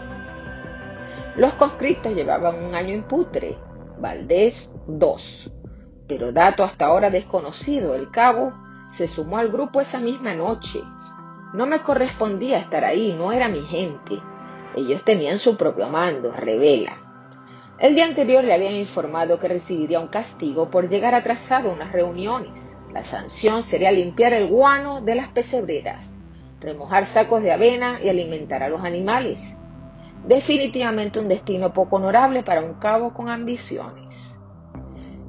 Los 1.37 1.55
conscriptos 1.55 2.15
llevaban 2.15 2.65
un 2.65 2.75
año 2.75 2.95
en 2.95 3.05
Putre, 3.05 3.57
Valdés 3.99 4.75
dos, 4.87 5.51
pero 6.07 6.33
dato 6.33 6.65
hasta 6.65 6.87
ahora 6.87 7.11
desconocido, 7.11 7.95
el 7.95 8.11
cabo 8.11 8.53
se 8.93 9.09
sumó 9.09 9.39
al 9.39 9.49
grupo 9.49 9.81
esa 9.81 9.99
misma 9.99 10.35
noche. 10.35 10.81
No 11.53 11.67
me 11.67 11.81
correspondía 11.81 12.59
estar 12.59 12.85
ahí, 12.85 13.15
no 13.17 13.33
era 13.33 13.49
mi 13.49 13.63
gente. 13.63 14.21
Ellos 14.77 15.05
tenían 15.05 15.39
su 15.39 15.57
propio 15.57 15.89
mando, 15.89 16.33
revela. 16.33 16.99
El 17.79 17.95
día 17.95 18.05
anterior 18.05 18.45
le 18.45 18.55
habían 18.55 18.75
informado 18.75 19.39
que 19.39 19.49
recibiría 19.49 20.01
un 20.01 20.09
castigo 20.09 20.71
por 20.71 20.89
llegar 20.89 21.15
atrasado 21.15 21.71
a 21.71 21.75
unas 21.75 21.93
reuniones. 21.93 22.75
La 22.93 23.03
sanción 23.03 23.65
sería 23.65 23.91
limpiar 23.91 24.33
el 24.33 24.49
guano 24.49 25.01
de 25.01 25.17
las 25.17 25.29
pesebreras, 25.31 26.17
remojar 26.61 27.07
sacos 27.07 27.43
de 27.43 27.53
avena 27.53 27.99
y 28.03 28.09
alimentar 28.09 28.63
a 28.63 28.69
los 28.69 28.83
animales. 28.83 29.57
Definitivamente 30.25 31.19
un 31.19 31.29
destino 31.29 31.73
poco 31.73 31.97
honorable 31.97 32.45
para 32.45 32.63
un 32.63 32.75
cabo 32.75 33.13
con 33.13 33.29
ambiciones. 33.29 34.34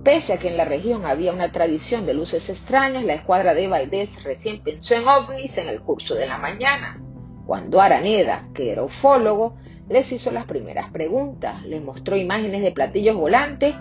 Pese 0.05 0.33
a 0.33 0.37
que 0.37 0.49
en 0.49 0.57
la 0.57 0.65
región 0.65 1.07
había 1.07 1.33
una 1.33 1.51
tradición 1.51 2.05
de 2.05 2.13
luces 2.13 2.47
extrañas, 2.51 3.03
la 3.03 3.15
escuadra 3.15 3.55
de 3.55 3.67
Valdés 3.67 4.21
recién 4.23 4.61
pensó 4.61 4.93
en 4.93 5.07
ovnis 5.07 5.57
en 5.57 5.67
el 5.67 5.81
curso 5.81 6.13
de 6.13 6.27
la 6.27 6.37
mañana, 6.37 7.01
cuando 7.47 7.81
Araneda, 7.81 8.47
que 8.53 8.71
era 8.71 8.83
ufólogo, 8.83 9.57
les 9.89 10.11
hizo 10.11 10.29
las 10.29 10.45
primeras 10.45 10.91
preguntas, 10.91 11.63
les 11.63 11.83
mostró 11.83 12.15
imágenes 12.17 12.61
de 12.61 12.71
platillos 12.71 13.15
volantes 13.15 13.73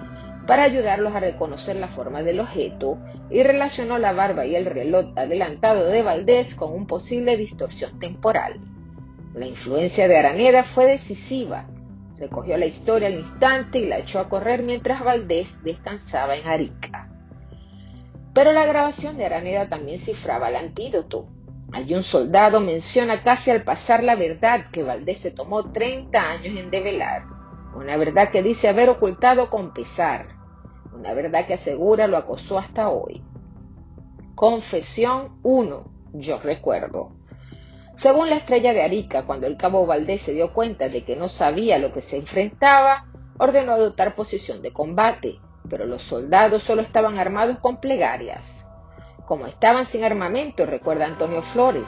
para 0.47 0.63
ayudarlos 0.63 1.15
a 1.15 1.21
reconocer 1.21 1.77
la 1.77 1.89
forma 1.89 2.23
del 2.23 2.41
objeto 2.41 2.99
y 3.31 3.43
relacionó 3.43 3.99
la 3.99 4.15
barba 4.15 4.47
y 4.47 4.57
el 4.57 4.65
reloj 4.65 5.13
adelantado 5.17 5.89
de 5.89 6.03
Valdés 6.03 6.55
con 6.55 6.73
un 6.73 6.87
posible 6.87 7.37
distorsión 7.37 7.99
temporal. 7.99 8.63
La 9.35 9.47
influencia 9.47 10.09
de 10.09 10.17
Araneda 10.17 10.63
fue 10.63 10.87
decisiva 10.87 11.67
Recogió 12.25 12.57
la 12.57 12.65
historia 12.65 13.09
al 13.09 13.19
instante 13.19 13.81
y 13.81 13.87
la 13.87 13.99
echó 13.99 14.19
a 14.19 14.31
correr 14.31 14.63
mientras 14.63 15.05
Valdés 15.05 15.63
descansaba 15.63 16.35
en 16.35 16.47
Arica. 16.47 17.11
Pero 18.33 18.53
la 18.53 18.65
grabación 18.65 19.19
de 19.19 19.27
Araneda 19.27 19.69
también 19.69 20.01
cifraba 20.01 20.49
el 20.49 20.57
antídoto. 20.57 21.29
Allí 21.71 21.95
un 21.95 22.03
soldado 22.03 22.61
menciona 22.61 23.23
casi 23.23 23.51
al 23.51 23.63
pasar 23.63 24.03
la 24.03 24.15
verdad 24.15 24.71
que 24.73 24.83
Valdés 24.83 25.19
se 25.19 25.33
tomó 25.33 25.71
30 25.71 26.19
años 26.19 26.57
en 26.57 26.71
develar. 26.71 27.27
Una 27.77 27.99
verdad 27.99 28.31
que 28.31 28.43
dice 28.43 28.69
haber 28.69 28.89
ocultado 28.89 29.51
con 29.51 29.75
pesar. 29.75 30.29
Una 30.95 31.13
verdad 31.13 31.45
que 31.47 31.55
asegura 31.55 32.07
lo 32.07 32.17
acosó 32.17 32.59
hasta 32.59 32.89
hoy. 32.89 33.23
Confesión 34.35 35.39
1. 35.43 35.85
Yo 36.15 36.41
recuerdo. 36.41 37.13
Según 37.97 38.29
la 38.29 38.37
estrella 38.37 38.73
de 38.73 38.83
Arica, 38.83 39.25
cuando 39.25 39.47
el 39.47 39.57
cabo 39.57 39.87
Valdés 39.87 40.23
se 40.23 40.33
dio 40.33 40.53
cuenta 40.53 40.89
de 40.89 41.05
que 41.05 41.17
no 41.17 41.29
sabía 41.29 41.79
lo 41.79 41.93
que 41.93 42.01
se 42.01 42.17
enfrentaba, 42.17 43.07
ordenó 43.39 43.73
adoptar 43.73 44.17
posición 44.17 44.63
de 44.63 44.73
combate, 44.73 45.39
pero 45.71 45.87
los 45.87 46.03
soldados 46.03 46.63
solo 46.63 46.83
estaban 46.83 47.19
armados 47.19 47.59
con 47.59 47.81
plegarias. 47.81 48.67
Como 49.27 49.47
estaban 49.47 49.87
sin 49.87 50.05
armamento, 50.05 50.67
recuerda 50.67 51.07
Antonio 51.07 51.41
Flores, 51.43 51.85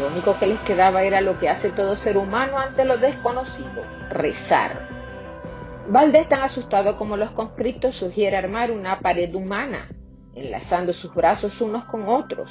lo 0.00 0.06
único 0.06 0.38
que 0.38 0.46
les 0.46 0.60
quedaba 0.60 1.02
era 1.02 1.20
lo 1.20 1.38
que 1.38 1.48
hace 1.48 1.70
todo 1.70 1.96
ser 1.96 2.16
humano 2.16 2.58
ante 2.58 2.84
lo 2.84 2.96
desconocido, 2.96 3.82
rezar. 4.10 4.88
Valdés, 5.88 6.28
tan 6.28 6.40
asustado 6.40 6.96
como 6.96 7.16
los 7.16 7.32
conscriptos, 7.32 7.96
sugiere 7.96 8.36
armar 8.36 8.70
una 8.70 9.00
pared 9.00 9.34
humana, 9.34 9.88
enlazando 10.34 10.92
sus 10.92 11.12
brazos 11.12 11.60
unos 11.60 11.84
con 11.84 12.08
otros, 12.08 12.50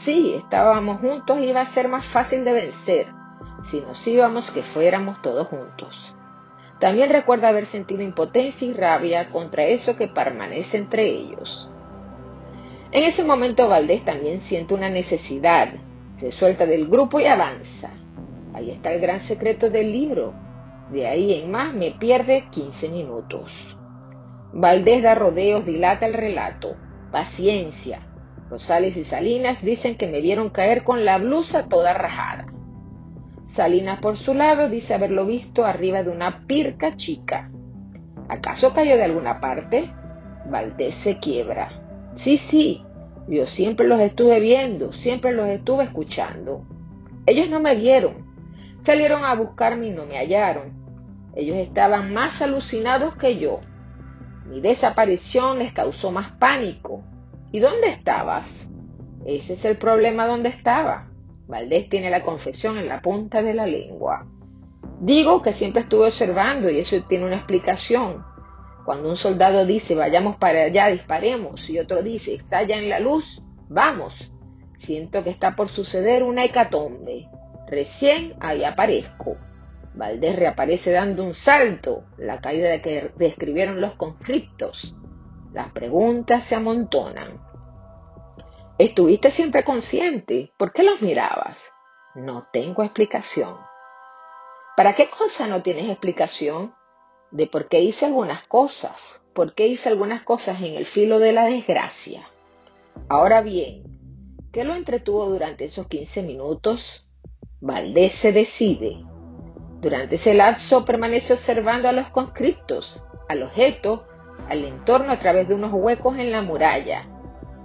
Sí, 0.00 0.34
estábamos 0.36 1.00
juntos 1.00 1.40
iba 1.40 1.60
a 1.60 1.66
ser 1.66 1.88
más 1.88 2.06
fácil 2.06 2.44
de 2.44 2.52
vencer. 2.52 3.06
Si 3.64 3.80
nos 3.80 4.06
íbamos, 4.06 4.50
que 4.50 4.62
fuéramos 4.62 5.20
todos 5.22 5.48
juntos. 5.48 6.16
También 6.78 7.10
recuerda 7.10 7.48
haber 7.48 7.66
sentido 7.66 8.02
impotencia 8.02 8.68
y 8.68 8.74
rabia 8.74 9.30
contra 9.30 9.64
eso 9.64 9.96
que 9.96 10.08
permanece 10.08 10.76
entre 10.76 11.06
ellos. 11.06 11.72
En 12.92 13.02
ese 13.02 13.24
momento 13.24 13.68
Valdés 13.68 14.04
también 14.04 14.40
siente 14.40 14.74
una 14.74 14.88
necesidad. 14.88 15.68
Se 16.20 16.30
suelta 16.30 16.66
del 16.66 16.86
grupo 16.88 17.18
y 17.18 17.24
avanza. 17.24 17.90
Ahí 18.54 18.70
está 18.70 18.92
el 18.92 19.00
gran 19.00 19.20
secreto 19.20 19.70
del 19.70 19.90
libro. 19.90 20.34
De 20.90 21.06
ahí 21.06 21.34
en 21.34 21.50
más 21.50 21.74
me 21.74 21.90
pierde 21.92 22.46
15 22.50 22.88
minutos. 22.90 23.52
Valdés 24.52 25.02
da 25.02 25.14
rodeos, 25.14 25.66
dilata 25.66 26.06
el 26.06 26.14
relato. 26.14 26.76
Paciencia, 27.10 28.05
Rosales 28.48 28.96
y 28.96 29.04
Salinas 29.04 29.62
dicen 29.62 29.96
que 29.96 30.06
me 30.06 30.20
vieron 30.20 30.50
caer 30.50 30.84
con 30.84 31.04
la 31.04 31.18
blusa 31.18 31.64
toda 31.68 31.92
rajada. 31.94 32.46
Salinas 33.48 34.00
por 34.00 34.16
su 34.16 34.34
lado 34.34 34.68
dice 34.68 34.94
haberlo 34.94 35.26
visto 35.26 35.64
arriba 35.64 36.02
de 36.02 36.10
una 36.10 36.46
pirca 36.46 36.96
chica. 36.96 37.50
¿Acaso 38.28 38.72
cayó 38.72 38.96
de 38.96 39.04
alguna 39.04 39.40
parte? 39.40 39.90
Valdés 40.46 40.94
se 40.96 41.18
quiebra. 41.18 41.70
Sí, 42.16 42.36
sí, 42.38 42.84
yo 43.28 43.46
siempre 43.46 43.86
los 43.86 44.00
estuve 44.00 44.40
viendo, 44.40 44.92
siempre 44.92 45.32
los 45.32 45.48
estuve 45.48 45.84
escuchando. 45.84 46.64
Ellos 47.26 47.50
no 47.50 47.60
me 47.60 47.74
vieron. 47.74 48.24
Salieron 48.84 49.24
a 49.24 49.34
buscarme 49.34 49.88
y 49.88 49.90
no 49.90 50.06
me 50.06 50.18
hallaron. 50.18 50.72
Ellos 51.34 51.56
estaban 51.56 52.12
más 52.12 52.40
alucinados 52.40 53.16
que 53.16 53.38
yo. 53.38 53.60
Mi 54.48 54.60
desaparición 54.60 55.58
les 55.58 55.72
causó 55.72 56.12
más 56.12 56.32
pánico. 56.32 57.02
¿Y 57.56 57.60
dónde 57.60 57.88
estabas? 57.88 58.68
Ese 59.24 59.54
es 59.54 59.64
el 59.64 59.78
problema 59.78 60.26
donde 60.26 60.50
estaba. 60.50 61.08
Valdés 61.46 61.88
tiene 61.88 62.10
la 62.10 62.22
confesión 62.22 62.76
en 62.76 62.86
la 62.86 63.00
punta 63.00 63.42
de 63.42 63.54
la 63.54 63.64
lengua. 63.64 64.26
Digo 65.00 65.40
que 65.40 65.54
siempre 65.54 65.80
estuve 65.80 66.04
observando 66.04 66.68
y 66.68 66.80
eso 66.80 67.02
tiene 67.08 67.24
una 67.24 67.36
explicación. 67.36 68.22
Cuando 68.84 69.08
un 69.08 69.16
soldado 69.16 69.64
dice 69.64 69.94
vayamos 69.94 70.36
para 70.36 70.64
allá, 70.64 70.88
disparemos, 70.88 71.70
y 71.70 71.78
otro 71.78 72.02
dice 72.02 72.34
está 72.34 72.58
allá 72.58 72.76
en 72.76 72.90
la 72.90 73.00
luz, 73.00 73.42
vamos. 73.70 74.30
Siento 74.80 75.24
que 75.24 75.30
está 75.30 75.56
por 75.56 75.70
suceder 75.70 76.24
una 76.24 76.44
hecatombe. 76.44 77.26
Recién 77.68 78.34
ahí 78.38 78.64
aparezco. 78.64 79.38
Valdés 79.94 80.36
reaparece 80.36 80.92
dando 80.92 81.24
un 81.24 81.32
salto, 81.32 82.04
la 82.18 82.38
caída 82.42 82.68
de 82.68 82.82
que 82.82 83.12
describieron 83.16 83.80
los 83.80 83.94
conscriptos. 83.94 84.94
Las 85.54 85.72
preguntas 85.72 86.44
se 86.44 86.54
amontonan. 86.54 87.45
¿Estuviste 88.78 89.30
siempre 89.30 89.64
consciente? 89.64 90.52
¿Por 90.58 90.74
qué 90.74 90.82
los 90.82 91.00
mirabas? 91.00 91.56
No 92.14 92.46
tengo 92.52 92.82
explicación. 92.82 93.56
¿Para 94.76 94.94
qué 94.94 95.08
cosa 95.08 95.46
no 95.46 95.62
tienes 95.62 95.88
explicación? 95.88 96.74
De 97.30 97.46
por 97.46 97.68
qué 97.68 97.80
hice 97.80 98.04
algunas 98.04 98.46
cosas, 98.48 99.24
por 99.34 99.54
qué 99.54 99.66
hice 99.66 99.88
algunas 99.88 100.24
cosas 100.24 100.60
en 100.60 100.74
el 100.74 100.84
filo 100.84 101.18
de 101.18 101.32
la 101.32 101.46
desgracia. 101.46 102.28
Ahora 103.08 103.40
bien, 103.40 103.82
¿qué 104.52 104.62
lo 104.64 104.74
entretuvo 104.74 105.24
durante 105.24 105.64
esos 105.64 105.86
15 105.88 106.22
minutos? 106.24 107.08
Valdés 107.62 108.12
se 108.12 108.32
decide. 108.32 109.02
Durante 109.80 110.16
ese 110.16 110.34
lapso 110.34 110.84
permanece 110.84 111.32
observando 111.32 111.88
a 111.88 111.92
los 111.92 112.10
conscriptos, 112.10 113.02
al 113.30 113.42
objeto, 113.42 114.06
al 114.50 114.66
entorno 114.66 115.12
a 115.12 115.18
través 115.18 115.48
de 115.48 115.54
unos 115.54 115.72
huecos 115.72 116.18
en 116.18 116.30
la 116.30 116.42
muralla. 116.42 117.08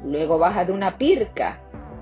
Luego 0.03 0.38
baja 0.38 0.65
de 0.65 0.74
una 0.74 0.98
pirca, 0.98 1.60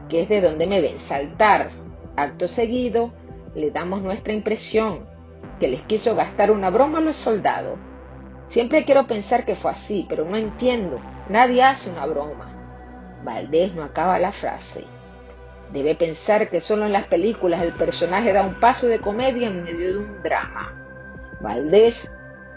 que 0.08 0.24
es 0.24 0.29
de 0.29 0.41
donde 0.41 0.68
me 0.68 0.82
ven 0.82 1.00
saltar. 1.00 1.72
Acto 2.15 2.48
seguido, 2.48 3.13
le 3.56 3.72
damos 3.72 4.01
nuestra 4.01 4.34
impresión, 4.34 5.08
que 5.60 5.68
les 5.68 5.82
quiso 5.84 6.15
gastar 6.15 6.51
una 6.51 6.70
broma 6.70 7.00
a 7.00 7.01
los 7.01 7.15
soldados. 7.15 7.77
Siempre 8.50 8.84
quiero 8.84 9.06
pensar 9.06 9.46
que 9.46 9.56
fue 9.56 9.72
así, 9.72 10.06
pero 10.10 10.25
no 10.25 10.36
entiendo. 10.36 11.00
Nadie 11.29 11.63
hace 11.63 11.91
una 11.91 12.06
broma. 12.06 12.51
Valdés 13.24 13.75
no 13.75 13.84
acaba 13.84 14.18
la 14.18 14.32
frase. 14.32 14.86
Debe 15.72 15.94
pensar 15.94 16.50
que 16.50 16.62
solo 16.62 16.86
en 16.86 16.94
las 16.94 17.06
películas 17.06 17.62
el 17.62 17.74
personaje 17.74 18.34
da 18.34 18.44
un 18.44 18.60
paso 18.60 18.88
de 18.88 19.00
comedia 19.00 19.50
en 19.50 19.63
medio 19.63 19.94
de 19.94 19.98
un 20.00 20.24
drama. 20.24 20.74
Valdés 21.41 22.12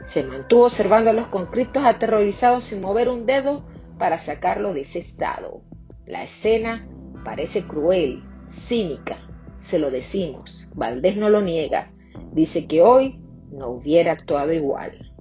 se 0.06 0.24
mantuvo 0.24 0.64
observando 0.64 1.10
a 1.10 1.12
los 1.12 1.26
conscriptos 1.28 1.84
aterrorizados 1.84 2.64
sin 2.64 2.80
mover 2.80 3.08
un 3.08 3.26
dedo 3.26 3.62
para 4.02 4.18
sacarlo 4.18 4.74
de 4.74 4.80
ese 4.80 4.98
estado. 4.98 5.62
La 6.08 6.24
escena 6.24 6.84
parece 7.24 7.68
cruel, 7.68 8.24
cínica, 8.52 9.16
se 9.60 9.78
lo 9.78 9.92
decimos. 9.92 10.66
Valdés 10.74 11.16
no 11.16 11.30
lo 11.30 11.40
niega. 11.40 11.92
Dice 12.32 12.66
que 12.66 12.82
hoy 12.82 13.20
no 13.52 13.68
hubiera 13.68 14.10
actuado 14.10 14.52
igual. 14.52 15.12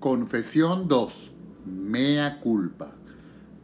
Confesión 0.00 0.88
2. 0.88 1.32
Mea 1.66 2.40
culpa. 2.40 2.94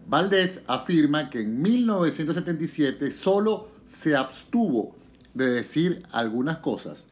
Valdés 0.07 0.61
afirma 0.67 1.31
que 1.31 1.41
en 1.41 1.63
1977 1.63 3.13
solo 3.13 3.69
se 3.87 4.15
abstuvo 4.15 4.95
de 5.33 5.47
decir 5.47 6.03
algunas 6.13 6.59
cosas 6.59 7.07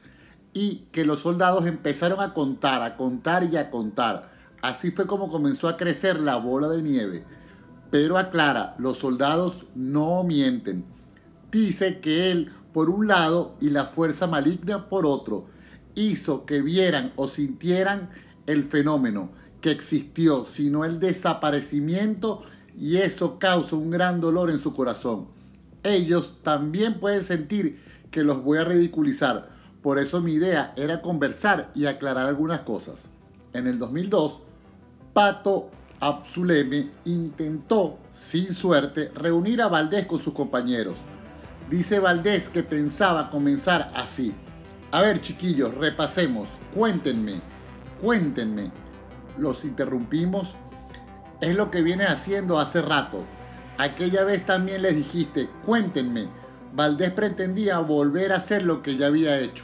y 0.52 0.84
que 0.92 1.06
los 1.06 1.20
soldados 1.20 1.64
empezaron 1.64 2.20
a 2.20 2.34
contar, 2.34 2.82
a 2.82 2.98
contar 2.98 3.44
y 3.50 3.56
a 3.56 3.70
contar. 3.70 4.29
Así 4.62 4.90
fue 4.90 5.06
como 5.06 5.30
comenzó 5.30 5.68
a 5.68 5.76
crecer 5.76 6.20
la 6.20 6.36
bola 6.36 6.68
de 6.68 6.82
nieve. 6.82 7.24
Pero 7.90 8.18
aclara, 8.18 8.74
los 8.78 8.98
soldados 8.98 9.66
no 9.74 10.22
mienten 10.22 10.84
dice 11.50 12.00
que 12.00 12.30
él 12.30 12.52
por 12.72 12.90
un 12.90 13.08
lado 13.08 13.56
y 13.60 13.70
la 13.70 13.86
fuerza 13.86 14.26
maligna 14.26 14.88
por 14.88 15.06
otro 15.06 15.46
hizo 15.94 16.46
que 16.46 16.62
vieran 16.62 17.12
o 17.16 17.28
sintieran 17.28 18.10
el 18.46 18.64
fenómeno 18.64 19.30
que 19.60 19.72
existió, 19.72 20.46
sino 20.46 20.84
el 20.84 21.00
desaparecimiento 21.00 22.42
y 22.78 22.98
eso 22.98 23.38
causa 23.38 23.76
un 23.76 23.90
gran 23.90 24.20
dolor 24.20 24.50
en 24.50 24.58
su 24.58 24.72
corazón. 24.72 25.26
Ellos 25.82 26.38
también 26.42 27.00
pueden 27.00 27.24
sentir 27.24 27.80
que 28.10 28.22
los 28.22 28.42
voy 28.42 28.58
a 28.58 28.64
ridiculizar, 28.64 29.50
por 29.82 29.98
eso 29.98 30.20
mi 30.20 30.34
idea 30.34 30.72
era 30.76 31.02
conversar 31.02 31.70
y 31.74 31.86
aclarar 31.86 32.26
algunas 32.26 32.60
cosas. 32.60 33.02
En 33.52 33.66
el 33.66 33.78
2002, 33.78 34.42
Pato 35.12 35.70
Absuleme 36.00 36.90
intentó, 37.04 37.98
sin 38.12 38.54
suerte, 38.54 39.10
reunir 39.14 39.60
a 39.60 39.68
Valdés 39.68 40.06
con 40.06 40.18
sus 40.18 40.32
compañeros 40.32 40.96
Dice 41.70 42.00
Valdés 42.00 42.48
que 42.48 42.64
pensaba 42.64 43.30
comenzar 43.30 43.92
así. 43.94 44.34
A 44.90 45.02
ver, 45.02 45.20
chiquillos, 45.20 45.72
repasemos. 45.72 46.48
Cuéntenme, 46.74 47.40
cuéntenme. 48.02 48.72
Los 49.38 49.64
interrumpimos. 49.64 50.56
Es 51.40 51.54
lo 51.54 51.70
que 51.70 51.82
viene 51.82 52.06
haciendo 52.06 52.58
hace 52.58 52.82
rato. 52.82 53.24
Aquella 53.78 54.24
vez 54.24 54.44
también 54.44 54.82
les 54.82 54.96
dijiste, 54.96 55.48
cuéntenme. 55.64 56.26
Valdés 56.72 57.12
pretendía 57.12 57.78
volver 57.78 58.32
a 58.32 58.38
hacer 58.38 58.64
lo 58.64 58.82
que 58.82 58.96
ya 58.96 59.06
había 59.06 59.38
hecho. 59.38 59.62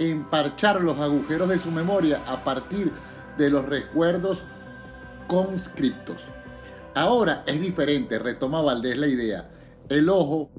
Emparchar 0.00 0.80
los 0.80 0.98
agujeros 0.98 1.48
de 1.48 1.60
su 1.60 1.70
memoria 1.70 2.20
a 2.26 2.42
partir 2.42 2.90
de 3.38 3.48
los 3.48 3.64
recuerdos 3.64 4.42
conscriptos. 5.26 6.28
Ahora 6.94 7.42
es 7.46 7.60
diferente, 7.60 8.18
retoma 8.18 8.62
Valdés 8.62 8.98
la 8.98 9.06
idea. 9.06 9.50
El 9.88 10.08
ojo 10.08 10.50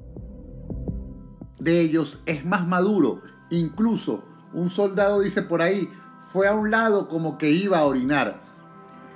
de 1.58 1.80
ellos 1.80 2.20
es 2.26 2.44
más 2.44 2.66
maduro. 2.66 3.22
Incluso 3.50 4.24
un 4.52 4.70
soldado 4.70 5.20
dice 5.20 5.42
por 5.42 5.62
ahí, 5.62 5.90
fue 6.32 6.48
a 6.48 6.54
un 6.54 6.70
lado 6.70 7.08
como 7.08 7.38
que 7.38 7.50
iba 7.50 7.78
a 7.78 7.84
orinar. 7.84 8.42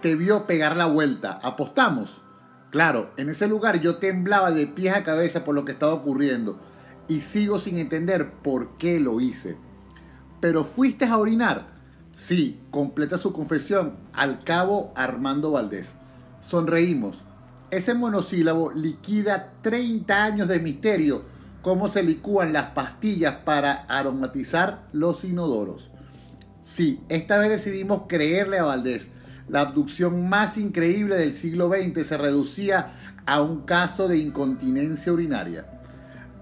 Te 0.03 0.15
vio 0.15 0.47
pegar 0.47 0.77
la 0.77 0.87
vuelta. 0.87 1.39
¿Apostamos? 1.43 2.23
Claro, 2.71 3.11
en 3.17 3.29
ese 3.29 3.49
lugar 3.49 3.81
yo 3.81 3.97
temblaba 3.97 4.51
de 4.53 4.67
pies 4.67 4.95
a 4.95 5.05
cabeza 5.05 5.45
por 5.45 5.55
lo 5.55 5.65
que 5.65 5.73
estaba 5.73 5.93
ocurriendo 5.93 6.59
y 7.09 7.21
sigo 7.21 7.59
sin 7.59 7.77
entender 7.77 8.31
por 8.43 8.79
qué 8.79 9.01
lo 9.01 9.21
hice. 9.21 9.57
¿Pero 10.41 10.65
fuiste 10.65 11.05
a 11.05 11.19
orinar? 11.19 11.80
Sí, 12.21 12.61
completa 12.71 13.17
su 13.17 13.33
confesión 13.33 13.95
al 14.13 14.45
cabo 14.45 14.93
Armando 14.95 15.53
Valdés. 15.53 15.89
Sonreímos. 16.43 17.17
Ese 17.71 17.95
monosílabo 17.95 18.73
liquida 18.73 19.55
30 19.63 20.23
años 20.23 20.47
de 20.47 20.61
misterio 20.61 21.23
cómo 21.63 21.89
se 21.89 22.03
licúan 22.03 22.53
las 22.53 22.73
pastillas 22.73 23.37
para 23.37 23.85
aromatizar 23.89 24.83
los 24.93 25.25
inodoros. 25.25 25.89
Sí, 26.63 27.01
esta 27.09 27.39
vez 27.39 27.49
decidimos 27.49 28.03
creerle 28.07 28.59
a 28.59 28.65
Valdés. 28.65 29.09
La 29.49 29.63
abducción 29.63 30.29
más 30.29 30.59
increíble 30.59 31.17
del 31.17 31.33
siglo 31.33 31.71
XX 31.71 32.07
se 32.07 32.19
reducía 32.19 32.93
a 33.25 33.41
un 33.41 33.63
caso 33.63 34.09
de 34.09 34.19
incontinencia 34.19 35.11
urinaria. 35.11 35.67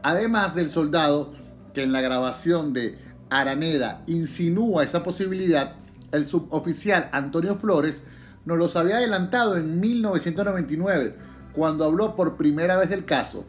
Además 0.02 0.56
del 0.56 0.70
soldado 0.70 1.34
que 1.72 1.84
en 1.84 1.92
la 1.92 2.00
grabación 2.00 2.72
de 2.72 2.98
Araneda 3.30 4.02
insinúa 4.06 4.84
esa 4.84 5.02
posibilidad, 5.02 5.76
el 6.12 6.26
suboficial 6.26 7.08
Antonio 7.12 7.56
Flores 7.56 8.02
nos 8.44 8.58
los 8.58 8.76
había 8.76 8.96
adelantado 8.96 9.56
en 9.56 9.78
1999, 9.78 11.14
cuando 11.52 11.84
habló 11.84 12.16
por 12.16 12.36
primera 12.36 12.76
vez 12.76 12.88
del 12.88 13.04
caso. 13.04 13.44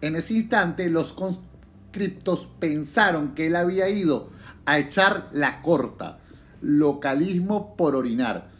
En 0.00 0.14
ese 0.14 0.34
instante 0.34 0.88
los 0.88 1.12
conscriptos 1.12 2.48
pensaron 2.60 3.34
que 3.34 3.46
él 3.46 3.56
había 3.56 3.88
ido 3.88 4.30
a 4.64 4.78
echar 4.78 5.28
la 5.32 5.62
corta, 5.62 6.18
localismo 6.60 7.76
por 7.76 7.96
orinar, 7.96 8.50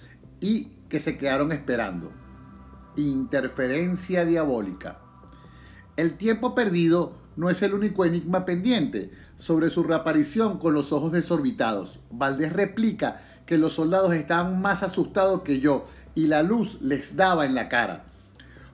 y 0.41 0.73
que 0.89 0.99
se 0.99 1.17
quedaron 1.19 1.53
esperando. 1.53 2.13
Interferencia 2.97 4.25
diabólica. 4.25 4.99
El 5.97 6.17
tiempo 6.17 6.55
perdido 6.55 7.15
no 7.37 7.51
es 7.51 7.63
el 7.63 7.75
único 7.75 8.05
enigma 8.05 8.45
pendiente 8.45 9.13
sobre 9.39 9.71
su 9.71 9.83
reaparición 9.83 10.59
con 10.59 10.75
los 10.75 10.93
ojos 10.93 11.13
desorbitados. 11.13 12.01
Valdés 12.11 12.53
replica 12.53 13.23
que 13.47 13.59
los 13.59 13.75
soldados 13.75 14.13
estaban 14.15 14.61
más 14.61 14.83
asustados 14.83 15.43
que 15.43 15.61
yo 15.61 15.87
y 16.15 16.27
la 16.27 16.43
luz 16.43 16.79
les 16.81 17.17
daba 17.17 17.47
en 17.47 17.55
la 17.55 17.69
cara. 17.69 18.05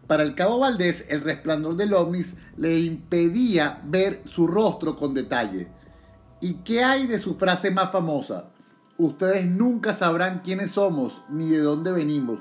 Para 0.07 0.23
el 0.23 0.35
cabo 0.35 0.59
Valdés, 0.59 1.05
el 1.09 1.21
resplandor 1.21 1.77
del 1.77 1.95
ovnis 1.95 2.35
le 2.57 2.79
impedía 2.81 3.81
ver 3.85 4.23
su 4.25 4.47
rostro 4.47 4.97
con 4.97 5.15
detalle. 5.15 5.69
¿Y 6.41 6.55
qué 6.65 6.83
hay 6.85 7.07
de 7.07 7.19
su 7.19 7.37
frase 7.37 7.71
más 7.71 7.93
famosa? 7.93 8.47
Ustedes 8.99 9.47
nunca 9.47 9.95
sabrán 9.95 10.43
quiénes 10.45 10.73
somos 10.73 11.23
ni 11.29 11.49
de 11.51 11.61
dónde 11.61 11.93
venimos, 11.93 12.41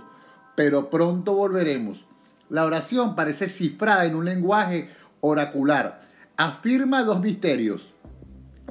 pero 0.56 0.90
pronto 0.90 1.34
volveremos. 1.34 2.06
La 2.50 2.66
oración 2.66 3.16
parece 3.16 3.48
cifrada 3.48 4.06
en 4.06 4.16
un 4.16 4.26
lenguaje 4.26 4.90
oracular. 5.22 6.00
Afirma 6.36 7.04
dos 7.04 7.22
misterios, 7.22 7.91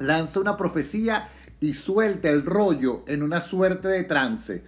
lanza 0.00 0.40
una 0.40 0.56
profecía 0.56 1.28
y 1.60 1.74
suelta 1.74 2.30
el 2.30 2.44
rollo 2.44 3.04
en 3.06 3.22
una 3.22 3.40
suerte 3.40 3.86
de 3.86 4.02
trance, 4.02 4.64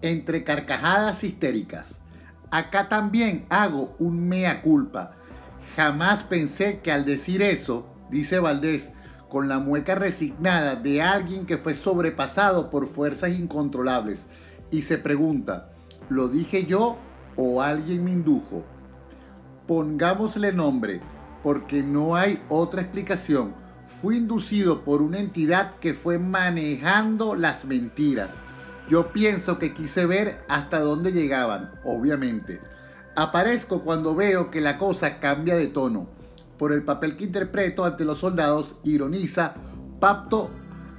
entre 0.00 0.44
carcajadas 0.44 1.24
histéricas. 1.24 1.98
Acá 2.50 2.88
también 2.88 3.46
hago 3.50 3.96
un 3.98 4.28
mea 4.28 4.62
culpa. 4.62 5.16
Jamás 5.76 6.22
pensé 6.22 6.80
que 6.80 6.92
al 6.92 7.04
decir 7.04 7.42
eso, 7.42 7.86
dice 8.10 8.38
Valdés, 8.38 8.90
con 9.28 9.48
la 9.48 9.58
mueca 9.58 9.96
resignada 9.96 10.76
de 10.76 11.02
alguien 11.02 11.46
que 11.46 11.58
fue 11.58 11.74
sobrepasado 11.74 12.70
por 12.70 12.86
fuerzas 12.86 13.32
incontrolables, 13.32 14.24
y 14.70 14.82
se 14.82 14.98
pregunta, 14.98 15.72
¿lo 16.08 16.28
dije 16.28 16.64
yo 16.64 16.96
o 17.34 17.60
alguien 17.60 18.04
me 18.04 18.12
indujo? 18.12 18.64
Pongámosle 19.66 20.52
nombre, 20.52 21.00
porque 21.42 21.82
no 21.82 22.14
hay 22.14 22.40
otra 22.48 22.82
explicación 22.82 23.63
fui 24.04 24.18
inducido 24.18 24.84
por 24.84 25.00
una 25.00 25.18
entidad 25.18 25.76
que 25.80 25.94
fue 25.94 26.18
manejando 26.18 27.34
las 27.34 27.64
mentiras. 27.64 28.28
Yo 28.90 29.14
pienso 29.14 29.58
que 29.58 29.72
quise 29.72 30.04
ver 30.04 30.44
hasta 30.46 30.80
dónde 30.80 31.10
llegaban, 31.10 31.70
obviamente. 31.84 32.60
Aparezco 33.16 33.82
cuando 33.82 34.14
veo 34.14 34.50
que 34.50 34.60
la 34.60 34.76
cosa 34.76 35.20
cambia 35.20 35.56
de 35.56 35.68
tono. 35.68 36.06
Por 36.58 36.72
el 36.72 36.82
papel 36.82 37.16
que 37.16 37.24
interpreto 37.24 37.86
ante 37.86 38.04
los 38.04 38.18
soldados, 38.18 38.76
ironiza, 38.84 39.54
Pacto 40.00 40.50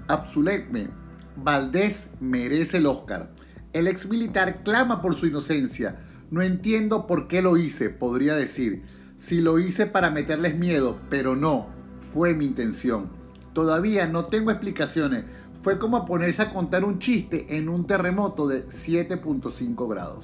absoletme. 0.08 0.88
Valdés 1.36 2.08
merece 2.20 2.78
el 2.78 2.88
Oscar. 2.88 3.30
El 3.72 3.88
ex 3.88 4.10
militar 4.10 4.64
clama 4.64 5.04
por 5.04 5.16
su 5.16 5.28
inocencia. 5.28 6.00
No 6.32 6.42
entiendo 6.42 7.06
por 7.06 7.28
qué 7.28 7.44
lo 7.44 7.56
hice, 7.56 7.92
podría 7.92 8.34
decir. 8.34 8.84
Si 9.20 9.42
lo 9.42 9.60
hice 9.60 9.86
para 9.86 10.10
meterles 10.10 10.58
miedo, 10.58 10.98
pero 11.12 11.36
no, 11.36 11.75
fue 12.16 12.34
mi 12.34 12.46
intención. 12.46 13.10
Todavía 13.52 14.08
no 14.08 14.28
tengo 14.28 14.50
explicaciones. 14.50 15.26
Fue 15.62 15.78
como 15.78 16.06
ponerse 16.06 16.44
a 16.44 16.54
contar 16.54 16.86
un 16.86 16.98
chiste 16.98 17.58
en 17.58 17.68
un 17.68 17.86
terremoto 17.88 18.48
de 18.48 18.66
7.5 18.70 19.90
grados. 19.90 20.24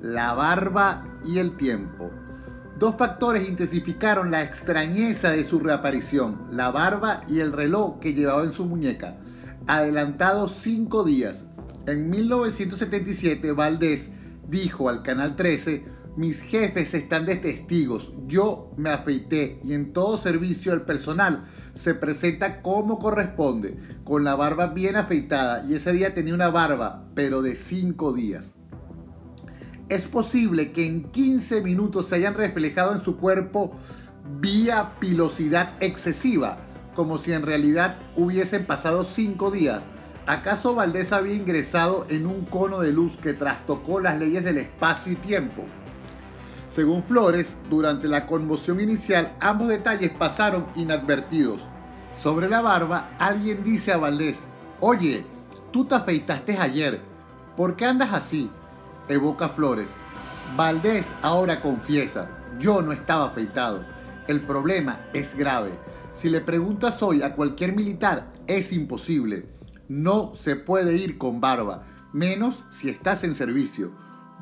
La 0.00 0.32
barba 0.32 1.06
y 1.26 1.40
el 1.40 1.58
tiempo. 1.58 2.10
Dos 2.78 2.94
factores 2.96 3.46
intensificaron 3.46 4.30
la 4.30 4.42
extrañeza 4.42 5.28
de 5.28 5.44
su 5.44 5.58
reaparición, 5.58 6.46
la 6.52 6.70
barba 6.70 7.22
y 7.28 7.40
el 7.40 7.52
reloj 7.52 7.98
que 7.98 8.14
llevaba 8.14 8.44
en 8.44 8.52
su 8.52 8.64
muñeca, 8.64 9.18
adelantado 9.66 10.48
cinco 10.48 11.04
días. 11.04 11.44
En 11.86 12.08
1977, 12.08 13.52
Valdés 13.52 14.08
dijo 14.48 14.88
al 14.88 15.02
Canal 15.02 15.36
13, 15.36 15.97
mis 16.18 16.40
jefes 16.40 16.94
están 16.94 17.26
de 17.26 17.36
testigos. 17.36 18.12
Yo 18.26 18.72
me 18.76 18.90
afeité 18.90 19.60
y 19.62 19.72
en 19.72 19.92
todo 19.92 20.18
servicio 20.18 20.72
el 20.72 20.82
personal 20.82 21.46
se 21.76 21.94
presenta 21.94 22.60
como 22.60 22.98
corresponde, 22.98 23.78
con 24.02 24.24
la 24.24 24.34
barba 24.34 24.66
bien 24.66 24.96
afeitada 24.96 25.64
y 25.68 25.74
ese 25.74 25.92
día 25.92 26.14
tenía 26.14 26.34
una 26.34 26.50
barba, 26.50 27.04
pero 27.14 27.40
de 27.40 27.54
cinco 27.54 28.12
días. 28.12 28.52
Es 29.88 30.06
posible 30.06 30.72
que 30.72 30.88
en 30.88 31.04
15 31.04 31.62
minutos 31.62 32.08
se 32.08 32.16
hayan 32.16 32.34
reflejado 32.34 32.94
en 32.94 33.00
su 33.00 33.16
cuerpo 33.16 33.76
vía 34.40 34.94
pilosidad 34.98 35.74
excesiva, 35.78 36.58
como 36.96 37.18
si 37.18 37.32
en 37.32 37.42
realidad 37.42 37.96
hubiesen 38.16 38.66
pasado 38.66 39.04
cinco 39.04 39.52
días. 39.52 39.82
¿Acaso 40.26 40.74
Valdés 40.74 41.12
había 41.12 41.34
ingresado 41.34 42.06
en 42.10 42.26
un 42.26 42.44
cono 42.44 42.80
de 42.80 42.92
luz 42.92 43.16
que 43.16 43.34
trastocó 43.34 44.00
las 44.00 44.18
leyes 44.18 44.42
del 44.42 44.58
espacio 44.58 45.12
y 45.12 45.16
tiempo? 45.16 45.64
Según 46.70 47.02
Flores, 47.02 47.54
durante 47.70 48.08
la 48.08 48.26
conmoción 48.26 48.80
inicial, 48.80 49.34
ambos 49.40 49.68
detalles 49.68 50.10
pasaron 50.10 50.66
inadvertidos. 50.74 51.60
Sobre 52.14 52.48
la 52.48 52.60
barba, 52.60 53.10
alguien 53.18 53.64
dice 53.64 53.92
a 53.92 53.96
Valdés, 53.96 54.38
oye, 54.80 55.24
tú 55.72 55.86
te 55.86 55.94
afeitaste 55.94 56.58
ayer, 56.58 57.00
¿por 57.56 57.76
qué 57.76 57.86
andas 57.86 58.12
así? 58.12 58.50
Evoca 59.08 59.48
Flores. 59.48 59.88
Valdés 60.56 61.06
ahora 61.22 61.60
confiesa, 61.60 62.28
yo 62.58 62.82
no 62.82 62.92
estaba 62.92 63.26
afeitado. 63.26 63.84
El 64.26 64.42
problema 64.42 65.00
es 65.14 65.34
grave. 65.34 65.70
Si 66.14 66.28
le 66.28 66.40
preguntas 66.40 67.02
hoy 67.02 67.22
a 67.22 67.34
cualquier 67.34 67.74
militar, 67.74 68.30
es 68.46 68.72
imposible. 68.72 69.46
No 69.88 70.34
se 70.34 70.56
puede 70.56 70.96
ir 70.96 71.16
con 71.16 71.40
barba, 71.40 71.86
menos 72.12 72.64
si 72.70 72.90
estás 72.90 73.24
en 73.24 73.34
servicio. 73.34 73.92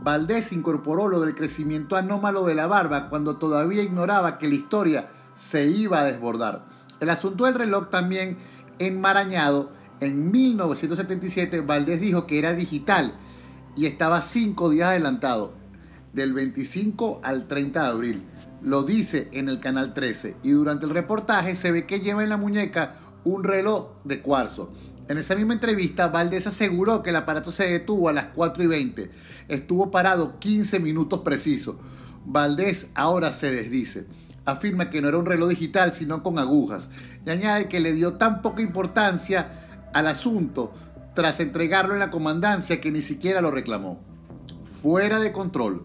Valdés 0.03 0.53
incorporó 0.53 1.09
lo 1.09 1.21
del 1.21 1.35
crecimiento 1.35 1.97
anómalo 1.97 2.45
de 2.45 2.55
la 2.55 2.67
barba 2.67 3.09
cuando 3.09 3.37
todavía 3.37 3.83
ignoraba 3.83 4.39
que 4.39 4.49
la 4.49 4.55
historia 4.55 5.09
se 5.35 5.67
iba 5.67 6.01
a 6.01 6.05
desbordar. 6.05 6.65
El 7.01 7.11
asunto 7.11 7.45
del 7.45 7.55
reloj 7.55 7.91
también 7.91 8.39
enmarañado. 8.79 9.71
En 10.01 10.31
1977 10.31 11.61
Valdés 11.63 12.01
dijo 12.01 12.27
que 12.27 12.39
era 12.39 12.53
digital 12.53 13.15
y 13.77 13.87
estaba 13.87 14.21
cinco 14.21 14.71
días 14.71 14.91
adelantado, 14.91 15.55
del 16.13 16.33
25 16.33 17.21
al 17.23 17.47
30 17.47 17.83
de 17.83 17.89
abril. 17.89 18.23
Lo 18.63 18.83
dice 18.83 19.29
en 19.33 19.49
el 19.49 19.61
canal 19.61 19.95
13 19.95 20.37
y 20.43 20.51
durante 20.51 20.87
el 20.87 20.93
reportaje 20.93 21.55
se 21.55 21.71
ve 21.71 21.87
que 21.87 22.01
lleva 22.01 22.23
en 22.23 22.31
la 22.31 22.37
muñeca 22.37 22.97
un 23.25 23.45
reloj 23.45 23.89
de 24.05 24.21
cuarzo. 24.21 24.73
En 25.09 25.19
esa 25.19 25.37
misma 25.37 25.55
entrevista, 25.55 26.09
Valdés 26.09 26.49
aseguró 26.49 27.03
que 27.03 27.11
el 27.11 27.17
aparato 27.17 27.53
se 27.53 27.65
detuvo 27.65 28.09
a 28.09 28.13
las 28.13 28.27
4 28.35 28.65
y 28.65 28.67
20. 28.67 29.11
Estuvo 29.47 29.93
parado 29.93 30.41
15 30.41 30.81
minutos 30.81 31.21
precisos. 31.21 31.77
Valdés 32.25 32.89
ahora 32.97 33.33
se 33.33 33.53
desdice. 33.53 34.07
Afirma 34.45 34.91
que 34.91 35.01
no 35.01 35.09
era 35.09 35.19
un 35.19 35.27
reloj 35.27 35.51
digital, 35.51 35.93
sino 35.95 36.25
con 36.25 36.41
agujas. 36.41 36.89
Y 37.25 37.31
añade 37.31 37.69
que 37.69 37.79
le 37.79 37.93
dio 37.93 38.15
tan 38.15 38.43
poca 38.43 38.63
importancia 38.63 39.89
al 39.95 40.09
asunto 40.09 40.75
tras 41.15 41.39
entregarlo 41.39 41.95
en 41.95 42.01
la 42.01 42.11
comandancia 42.11 42.81
que 42.81 42.91
ni 42.91 43.01
siquiera 43.01 43.41
lo 43.41 43.53
reclamó. 43.53 44.01
Fuera 44.83 45.21
de 45.21 45.31
control. 45.31 45.85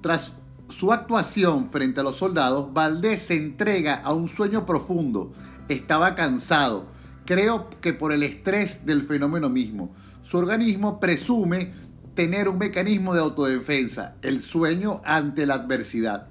Tras 0.00 0.32
su 0.68 0.90
actuación 0.90 1.68
frente 1.70 2.00
a 2.00 2.02
los 2.02 2.16
soldados, 2.16 2.72
Valdés 2.72 3.24
se 3.24 3.36
entrega 3.36 3.96
a 3.96 4.14
un 4.14 4.26
sueño 4.26 4.64
profundo. 4.64 5.32
Estaba 5.68 6.14
cansado 6.14 6.93
Creo 7.24 7.70
que 7.80 7.92
por 7.92 8.12
el 8.12 8.22
estrés 8.22 8.84
del 8.84 9.02
fenómeno 9.02 9.48
mismo. 9.48 9.94
Su 10.22 10.38
organismo 10.38 11.00
presume 11.00 11.72
tener 12.14 12.48
un 12.48 12.58
mecanismo 12.58 13.14
de 13.14 13.20
autodefensa, 13.20 14.14
el 14.22 14.42
sueño 14.42 15.00
ante 15.04 15.46
la 15.46 15.54
adversidad. 15.54 16.28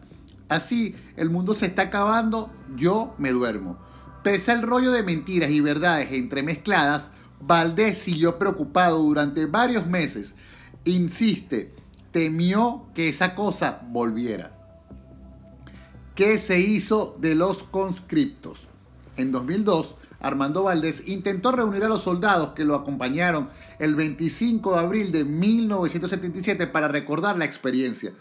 Así, 0.49 0.95
el 1.17 1.29
mundo 1.29 1.55
se 1.55 1.65
está 1.65 1.83
acabando, 1.83 2.51
yo 2.75 3.15
me 3.17 3.31
duermo. 3.31 3.77
Pese 4.23 4.51
al 4.51 4.61
rollo 4.61 4.91
de 4.91 5.03
mentiras 5.03 5.49
y 5.49 5.59
verdades 5.59 6.11
entremezcladas, 6.11 7.11
Valdés 7.41 7.97
siguió 7.97 8.39
preocupado 8.39 8.99
durante 8.99 9.45
varios 9.45 9.85
meses. 9.87 10.35
Insiste, 10.85 11.73
temió 12.11 12.85
que 12.93 13.09
esa 13.09 13.35
cosa 13.35 13.81
volviera. 13.89 14.57
¿Qué 16.15 16.37
se 16.37 16.59
hizo 16.59 17.17
de 17.19 17.35
los 17.35 17.63
conscriptos? 17.63 18.67
En 19.17 19.31
2002, 19.31 19.95
Armando 20.23 20.63
Valdés, 20.63 21.07
intentó 21.07 21.51
reunir 21.51 21.83
a 21.83 21.89
los 21.89 22.03
soldados 22.03 22.53
que 22.53 22.63
lo 22.63 22.75
acompañaron 22.75 23.49
el 23.77 23.93
25 23.93 24.73
de 24.73 24.79
abril 24.79 25.11
de 25.11 25.25
1977 25.25 26.65
para 26.67 26.87
recordar 26.87 27.37
la 27.37 27.45
experiencia. 27.45 28.13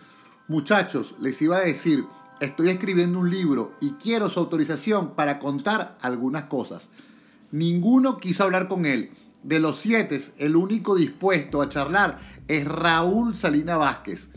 Muchachos, 0.49 1.15
les 1.21 1.41
iba 1.41 1.59
a 1.59 1.61
decir, 1.61 2.05
estoy 2.41 2.71
escribiendo 2.71 3.21
un 3.21 3.31
libro 3.31 3.75
y 3.81 3.93
quiero 3.93 4.29
su 4.29 4.41
autorización 4.41 5.15
para 5.15 5.39
contar 5.39 5.97
algunas 6.03 6.45
cosas. 6.45 6.91
Ninguno 7.53 8.19
quiso 8.19 8.43
hablar 8.43 8.67
con 8.67 8.85
él. 8.85 9.13
De 9.45 9.61
los 9.61 9.77
siete, 9.77 10.21
el 10.39 10.57
único 10.57 10.97
dispuesto 10.97 11.63
a 11.63 11.69
charlar 11.69 12.19
es 12.49 12.67
Raúl 12.67 13.37
Salina 13.37 13.77
Vázquez. 13.77 14.29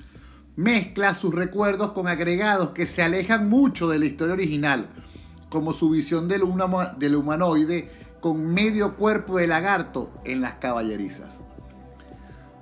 Mezcla 0.55 1.15
sus 1.15 1.33
recuerdos 1.33 1.93
con 1.93 2.07
agregados 2.07 2.69
que 2.69 2.85
se 2.85 3.01
alejan 3.01 3.49
mucho 3.49 3.89
de 3.89 3.97
la 3.97 4.05
historia 4.05 4.35
original 4.35 5.04
como 5.49 5.73
su 5.73 5.89
visión 5.89 6.27
del, 6.27 6.43
humanoide 6.43 7.89
con 8.19 8.53
medio 8.53 8.95
cuerpo 8.95 9.37
de 9.37 9.47
lagarto 9.47 10.11
en 10.23 10.41
las 10.41 10.53
caballerizas. 10.55 11.39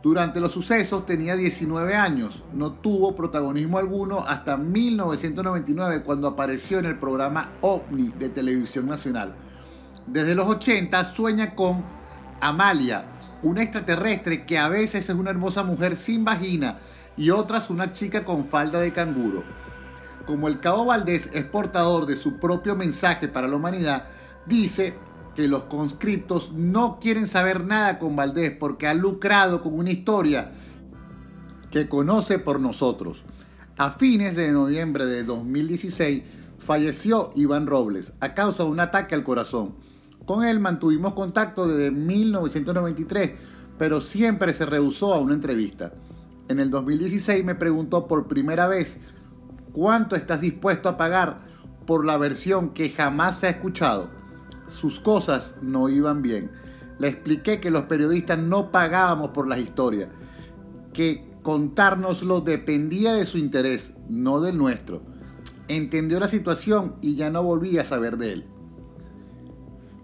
Durante 0.01 0.41
los 0.41 0.51
sucesos 0.51 1.05
tenía 1.05 1.37
19 1.37 1.95
años, 1.95 2.43
no 2.51 2.73
tuvo 2.73 3.15
protagonismo 3.15 3.77
alguno 3.77 4.25
hasta 4.27 4.57
1999 4.57 6.03
cuando 6.03 6.27
apareció 6.27 6.79
en 6.79 6.85
el 6.85 6.99
programa 6.99 7.51
OVNI 7.61 8.09
de 8.19 8.27
Televisión 8.27 8.85
Nacional. 8.85 9.33
Desde 10.05 10.35
los 10.35 10.47
80 10.49 11.05
sueña 11.05 11.55
con 11.55 11.85
Amalia, 12.41 13.05
una 13.43 13.63
extraterrestre 13.63 14.45
que 14.45 14.57
a 14.57 14.67
veces 14.67 15.07
es 15.07 15.15
una 15.15 15.29
hermosa 15.29 15.63
mujer 15.63 15.95
sin 15.95 16.25
vagina 16.25 16.79
y 17.15 17.29
otras 17.29 17.69
una 17.69 17.93
chica 17.93 18.25
con 18.25 18.47
falda 18.47 18.81
de 18.81 18.91
canguro 18.91 19.62
como 20.25 20.47
el 20.47 20.59
cabo 20.59 20.86
Valdés 20.86 21.29
es 21.33 21.43
portador 21.45 22.05
de 22.05 22.15
su 22.15 22.38
propio 22.38 22.75
mensaje 22.75 23.27
para 23.27 23.47
la 23.47 23.55
humanidad, 23.55 24.07
dice 24.45 24.95
que 25.36 25.47
los 25.47 25.63
conscriptos 25.63 26.51
no 26.53 26.99
quieren 26.99 27.27
saber 27.27 27.65
nada 27.65 27.99
con 27.99 28.15
Valdés 28.15 28.51
porque 28.51 28.88
ha 28.88 28.93
lucrado 28.93 29.62
con 29.62 29.73
una 29.73 29.91
historia 29.91 30.51
que 31.71 31.89
conoce 31.89 32.39
por 32.39 32.59
nosotros. 32.59 33.23
A 33.77 33.91
fines 33.91 34.36
de 34.36 34.51
noviembre 34.51 35.05
de 35.05 35.23
2016, 35.23 36.23
falleció 36.59 37.31
Iván 37.36 37.65
Robles 37.65 38.13
a 38.19 38.36
causa 38.36 38.63
de 38.63 38.69
un 38.69 38.79
ataque 38.79 39.15
al 39.15 39.23
corazón. 39.23 39.75
Con 40.25 40.45
él 40.45 40.59
mantuvimos 40.59 41.13
contacto 41.13 41.67
desde 41.67 41.91
1993, 41.91 43.31
pero 43.77 43.99
siempre 44.01 44.53
se 44.53 44.65
rehusó 44.65 45.13
a 45.13 45.19
una 45.19 45.33
entrevista. 45.33 45.93
En 46.47 46.59
el 46.59 46.69
2016 46.69 47.43
me 47.43 47.55
preguntó 47.55 48.07
por 48.07 48.27
primera 48.27 48.67
vez 48.67 48.99
cuánto 49.73 50.15
estás 50.15 50.39
dispuesto 50.39 50.88
a 50.88 50.97
pagar 50.97 51.41
por 51.86 52.05
la 52.05 52.17
versión 52.17 52.69
que 52.69 52.89
jamás 52.89 53.39
se 53.39 53.47
ha 53.47 53.49
escuchado. 53.49 54.09
Sus 54.69 54.99
cosas 54.99 55.55
no 55.62 55.89
iban 55.89 56.21
bien. 56.21 56.51
Le 56.99 57.09
expliqué 57.09 57.59
que 57.59 57.71
los 57.71 57.83
periodistas 57.83 58.39
no 58.39 58.71
pagábamos 58.71 59.31
por 59.31 59.47
las 59.47 59.59
historias, 59.59 60.09
que 60.93 61.29
contárnoslo 61.41 62.39
dependía 62.39 63.13
de 63.13 63.25
su 63.25 63.38
interés, 63.38 63.91
no 64.07 64.39
del 64.39 64.57
nuestro. 64.57 65.01
Entendió 65.67 66.19
la 66.19 66.27
situación 66.27 66.95
y 67.01 67.15
ya 67.15 67.29
no 67.29 67.43
volví 67.43 67.77
a 67.77 67.83
saber 67.83 68.17
de 68.17 68.33
él. 68.33 68.45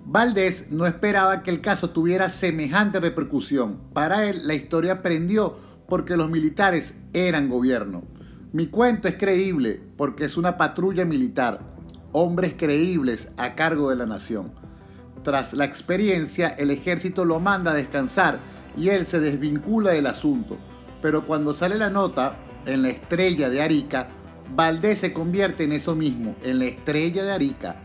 Valdés 0.06 0.72
no 0.72 0.88
esperaba 0.88 1.44
que 1.44 1.52
el 1.52 1.62
caso 1.62 1.92
tuviera 1.92 2.30
semejante 2.30 3.00
repercusión. 3.00 3.80
Para 3.94 4.28
él 4.28 4.48
la 4.48 4.56
historia 4.56 5.04
prendió 5.04 5.56
porque 5.88 6.18
los 6.18 6.30
militares 6.30 6.96
eran 7.14 7.48
gobierno. 7.48 8.04
Mi 8.52 8.66
cuento 8.66 9.08
es 9.08 9.16
creíble 9.16 9.80
porque 9.96 10.26
es 10.26 10.36
una 10.36 10.58
patrulla 10.58 11.06
militar, 11.06 11.60
hombres 12.14 12.56
creíbles 12.58 13.28
a 13.38 13.54
cargo 13.54 13.92
de 13.92 13.96
la 13.96 14.08
nación. 14.08 14.52
Tras 15.24 15.54
la 15.54 15.66
experiencia, 15.66 16.48
el 16.48 16.72
ejército 16.72 17.26
lo 17.26 17.40
manda 17.40 17.70
a 17.70 17.76
descansar 17.76 18.40
y 18.76 18.90
él 18.90 19.06
se 19.06 19.20
desvincula 19.20 19.92
del 19.92 20.08
asunto. 20.08 20.58
Pero 21.00 21.28
cuando 21.28 21.54
sale 21.54 21.76
la 21.76 21.92
nota, 21.92 22.38
en 22.66 22.82
la 22.82 22.90
estrella 22.90 23.52
de 23.52 23.62
Arica, 23.62 24.08
Valdés 24.56 24.98
se 24.98 25.14
convierte 25.14 25.66
en 25.66 25.72
eso 25.72 25.96
mismo, 25.96 26.36
en 26.42 26.58
la 26.58 26.66
estrella 26.66 27.24
de 27.24 27.32
Arica. 27.32 27.76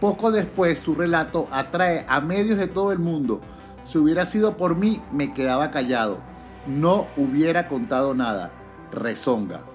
Poco 0.00 0.30
después 0.30 0.78
su 0.78 0.94
relato 0.94 1.48
atrae 1.50 2.06
a 2.08 2.20
medios 2.20 2.58
de 2.58 2.68
todo 2.68 2.92
el 2.92 3.00
mundo. 3.00 3.40
Si 3.82 3.98
hubiera 3.98 4.26
sido 4.26 4.56
por 4.56 4.76
mí, 4.76 5.02
me 5.10 5.34
quedaba 5.34 5.72
callado. 5.72 6.20
No 6.68 7.08
hubiera 7.16 7.66
contado 7.66 8.14
nada. 8.14 8.52
Rezonga. 8.92 9.73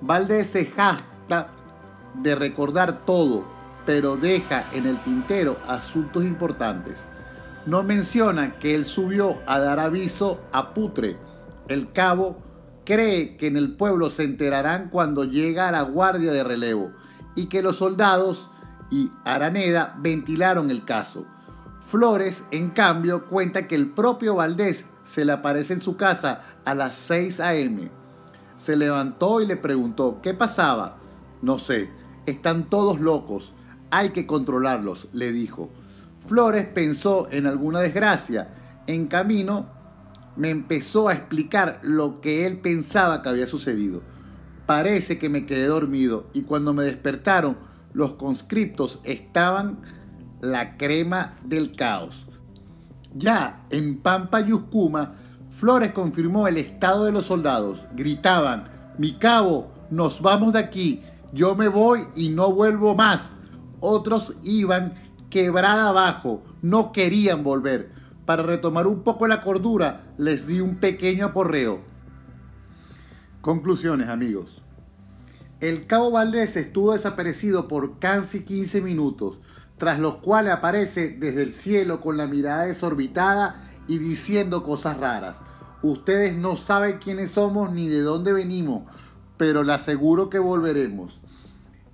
Valdés 0.00 0.50
se 0.50 0.66
jacta 0.66 1.48
de 2.14 2.34
recordar 2.34 3.04
todo, 3.04 3.44
pero 3.86 4.16
deja 4.16 4.66
en 4.72 4.86
el 4.86 5.02
tintero 5.02 5.58
asuntos 5.68 6.24
importantes. 6.24 6.98
No 7.66 7.82
menciona 7.82 8.58
que 8.58 8.74
él 8.74 8.86
subió 8.86 9.38
a 9.46 9.58
dar 9.58 9.78
aviso 9.78 10.40
a 10.52 10.72
Putre. 10.72 11.18
El 11.68 11.92
cabo 11.92 12.38
cree 12.84 13.36
que 13.36 13.46
en 13.46 13.56
el 13.56 13.76
pueblo 13.76 14.10
se 14.10 14.24
enterarán 14.24 14.88
cuando 14.88 15.24
llega 15.24 15.68
a 15.68 15.72
la 15.72 15.82
guardia 15.82 16.32
de 16.32 16.42
relevo 16.42 16.92
y 17.36 17.46
que 17.46 17.62
los 17.62 17.76
soldados 17.76 18.50
y 18.90 19.10
Araneda 19.24 19.94
ventilaron 19.98 20.70
el 20.70 20.84
caso. 20.84 21.26
Flores, 21.82 22.44
en 22.50 22.70
cambio, 22.70 23.26
cuenta 23.26 23.68
que 23.68 23.74
el 23.74 23.90
propio 23.90 24.36
Valdés 24.36 24.86
se 25.04 25.24
le 25.24 25.32
aparece 25.32 25.74
en 25.74 25.82
su 25.82 25.96
casa 25.96 26.40
a 26.64 26.74
las 26.74 26.94
6 26.94 27.40
a.m. 27.40 27.99
Se 28.60 28.76
levantó 28.76 29.40
y 29.40 29.46
le 29.46 29.56
preguntó, 29.56 30.20
¿qué 30.22 30.34
pasaba? 30.34 30.98
No 31.40 31.58
sé, 31.58 31.88
están 32.26 32.68
todos 32.68 33.00
locos, 33.00 33.54
hay 33.90 34.10
que 34.10 34.26
controlarlos, 34.26 35.08
le 35.14 35.32
dijo. 35.32 35.70
Flores 36.26 36.66
pensó 36.66 37.26
en 37.30 37.46
alguna 37.46 37.80
desgracia. 37.80 38.82
En 38.86 39.06
camino 39.06 39.64
me 40.36 40.50
empezó 40.50 41.08
a 41.08 41.14
explicar 41.14 41.80
lo 41.82 42.20
que 42.20 42.46
él 42.46 42.58
pensaba 42.58 43.22
que 43.22 43.30
había 43.30 43.46
sucedido. 43.46 44.02
Parece 44.66 45.18
que 45.18 45.30
me 45.30 45.46
quedé 45.46 45.64
dormido 45.64 46.28
y 46.34 46.42
cuando 46.42 46.74
me 46.74 46.84
despertaron 46.84 47.56
los 47.94 48.12
conscriptos 48.16 49.00
estaban 49.04 49.80
la 50.42 50.76
crema 50.76 51.38
del 51.44 51.74
caos. 51.74 52.26
Ya 53.14 53.64
en 53.70 54.00
Pampa 54.00 54.40
Yuscuma, 54.40 55.14
Flores 55.60 55.92
confirmó 55.92 56.48
el 56.48 56.56
estado 56.56 57.04
de 57.04 57.12
los 57.12 57.26
soldados. 57.26 57.84
Gritaban, 57.94 58.64
mi 58.96 59.12
cabo, 59.12 59.70
nos 59.90 60.22
vamos 60.22 60.54
de 60.54 60.58
aquí, 60.58 61.02
yo 61.34 61.54
me 61.54 61.68
voy 61.68 62.06
y 62.16 62.30
no 62.30 62.50
vuelvo 62.50 62.94
más. 62.94 63.34
Otros 63.78 64.36
iban 64.42 64.94
quebrada 65.28 65.90
abajo, 65.90 66.42
no 66.62 66.92
querían 66.92 67.44
volver. 67.44 67.92
Para 68.24 68.42
retomar 68.42 68.86
un 68.86 69.02
poco 69.02 69.28
la 69.28 69.42
cordura, 69.42 70.14
les 70.16 70.46
di 70.46 70.62
un 70.62 70.76
pequeño 70.76 71.26
aporreo. 71.26 71.80
Conclusiones, 73.42 74.08
amigos. 74.08 74.62
El 75.60 75.86
cabo 75.86 76.10
Valdés 76.10 76.56
estuvo 76.56 76.94
desaparecido 76.94 77.68
por 77.68 77.98
casi 77.98 78.44
15 78.44 78.80
minutos, 78.80 79.38
tras 79.76 79.98
los 79.98 80.14
cuales 80.16 80.54
aparece 80.54 81.10
desde 81.10 81.42
el 81.42 81.52
cielo 81.52 82.00
con 82.00 82.16
la 82.16 82.26
mirada 82.26 82.64
desorbitada 82.64 83.68
y 83.86 83.98
diciendo 83.98 84.62
cosas 84.62 84.96
raras. 84.96 85.36
Ustedes 85.82 86.34
no 86.34 86.56
saben 86.56 86.98
quiénes 86.98 87.32
somos 87.32 87.72
ni 87.72 87.88
de 87.88 88.00
dónde 88.00 88.32
venimos, 88.32 88.82
pero 89.36 89.62
le 89.62 89.72
aseguro 89.72 90.30
que 90.30 90.38
volveremos. 90.38 91.20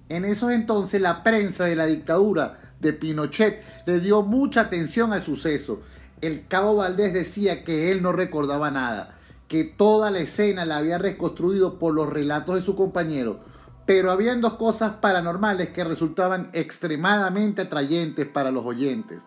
En 0.08 0.24
esos 0.24 0.52
entonces 0.52 1.00
la 1.00 1.22
prensa 1.22 1.64
de 1.64 1.76
la 1.76 1.86
dictadura 1.86 2.58
de 2.80 2.92
Pinochet 2.92 3.62
le 3.86 4.00
dio 4.00 4.22
mucha 4.22 4.62
atención 4.62 5.12
al 5.12 5.22
suceso. 5.22 5.80
El 6.20 6.46
cabo 6.46 6.76
Valdés 6.76 7.12
decía 7.12 7.64
que 7.64 7.92
él 7.92 8.02
no 8.02 8.12
recordaba 8.12 8.70
nada, 8.70 9.18
que 9.48 9.64
toda 9.64 10.10
la 10.10 10.20
escena 10.20 10.64
la 10.64 10.78
había 10.78 10.98
reconstruido 10.98 11.78
por 11.78 11.94
los 11.94 12.08
relatos 12.08 12.54
de 12.56 12.62
su 12.62 12.74
compañero 12.74 13.40
pero 13.86 14.10
habían 14.10 14.40
dos 14.40 14.54
cosas 14.54 14.94
paranormales 15.00 15.68
que 15.68 15.84
resultaban 15.84 16.48
extremadamente 16.52 17.62
atrayentes 17.62 18.26
para 18.26 18.50
los 18.50 18.64
oyentes. 18.66 19.20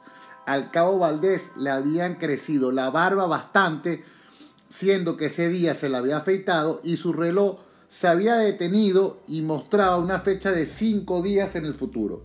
Al 0.45 0.69
cabo 0.69 1.00
Valdés 1.00 1.50
le 1.56 1.69
habían 1.69 2.15
crecido 2.15 2.72
la 2.72 2.89
barba 2.89 3.26
bastante, 3.26 4.04
siendo 4.70 5.18
que 5.18 5.26
ese 5.26 5.50
día 5.50 5.74
se 5.74 5.90
la 5.90 6.00
había 6.00 6.18
afeitado 6.18 6.80
y 6.84 6.98
su 6.98 7.14
reloj 7.14 7.60
se 7.90 8.08
había 8.08 8.36
detenido 8.36 9.24
y 9.28 9.42
mostraba 9.42 9.98
una 9.98 10.20
fecha 10.20 10.52
de 10.52 10.66
cinco 10.68 11.22
días 11.22 11.56
en 11.56 11.66
el 11.66 11.74
futuro. 11.74 12.24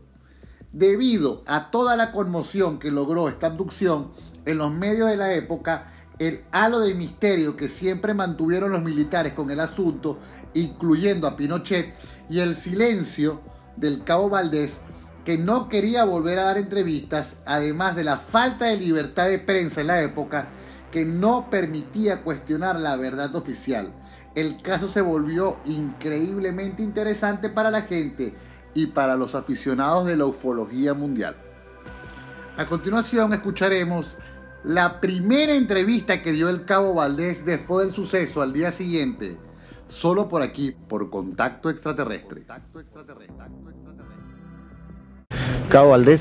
Debido 0.73 1.43
a 1.47 1.71
toda 1.71 1.97
la 1.97 2.13
conmoción 2.13 2.79
que 2.79 2.91
logró 2.91 3.29
esta 3.29 3.47
abducción 3.47 4.11
en 4.45 4.59
los 4.59 4.73
medios 4.73 5.09
de 5.09 5.17
la 5.17 5.33
época, 5.33 5.93
el 6.19 6.45
halo 6.53 6.81
de 6.81 6.95
misterio 6.95 7.57
que 7.57 7.69
siempre 7.69 8.13
mantuvieron 8.15 8.73
los 8.73 8.83
militares 8.83 9.33
con 9.33 9.51
el 9.51 9.61
asunto, 9.61 10.19
incluyendo 10.53 11.27
a 11.27 11.37
Pinochet, 11.37 11.95
y 12.29 12.41
el 12.41 12.57
silencio 12.57 13.41
del 13.77 14.05
cabo 14.05 14.29
Valdés, 14.29 14.73
que 15.25 15.39
no 15.39 15.69
quería 15.69 16.05
volver 16.05 16.39
a 16.39 16.45
dar 16.45 16.59
entrevistas, 16.59 17.35
además 17.47 17.97
de 17.97 18.05
la 18.05 18.19
falta 18.19 18.67
de 18.67 18.77
libertad 18.77 19.29
de 19.29 19.39
prensa 19.39 19.81
en 19.81 19.87
la 19.87 20.03
época, 20.03 20.49
que 20.95 21.05
no 21.05 21.51
permitía 21.51 22.23
cuestionar 22.23 22.79
la 22.79 22.95
verdad 22.95 23.35
oficial. 23.35 23.91
El 24.37 24.63
caso 24.63 24.87
se 24.87 25.01
volvió 25.01 25.57
increíblemente 25.65 26.85
interesante 26.85 27.49
para 27.49 27.73
la 27.73 27.83
gente 27.83 28.33
y 28.75 28.87
para 28.87 29.17
los 29.17 29.35
aficionados 29.35 30.07
de 30.07 30.17
la 30.17 30.27
ufología 30.27 30.95
mundial. 30.95 31.35
A 32.57 32.67
continuación 32.67 33.33
escucharemos 33.33 34.17
la 34.63 35.01
primera 35.01 35.55
entrevista 35.55 36.23
que 36.23 36.31
dio 36.31 36.49
el 36.49 36.65
cabo 36.65 36.95
Valdés 36.95 37.45
después 37.45 37.87
del 37.87 37.95
suceso 37.97 38.41
al 38.41 38.53
día 38.53 38.71
siguiente 38.71 39.37
solo 39.89 40.29
por 40.29 40.43
aquí, 40.43 40.77
por 40.89 41.11
Contacto 41.11 41.71
Extraterrestre. 41.71 42.45
Cabo 45.69 45.91
Valdés, 45.91 46.21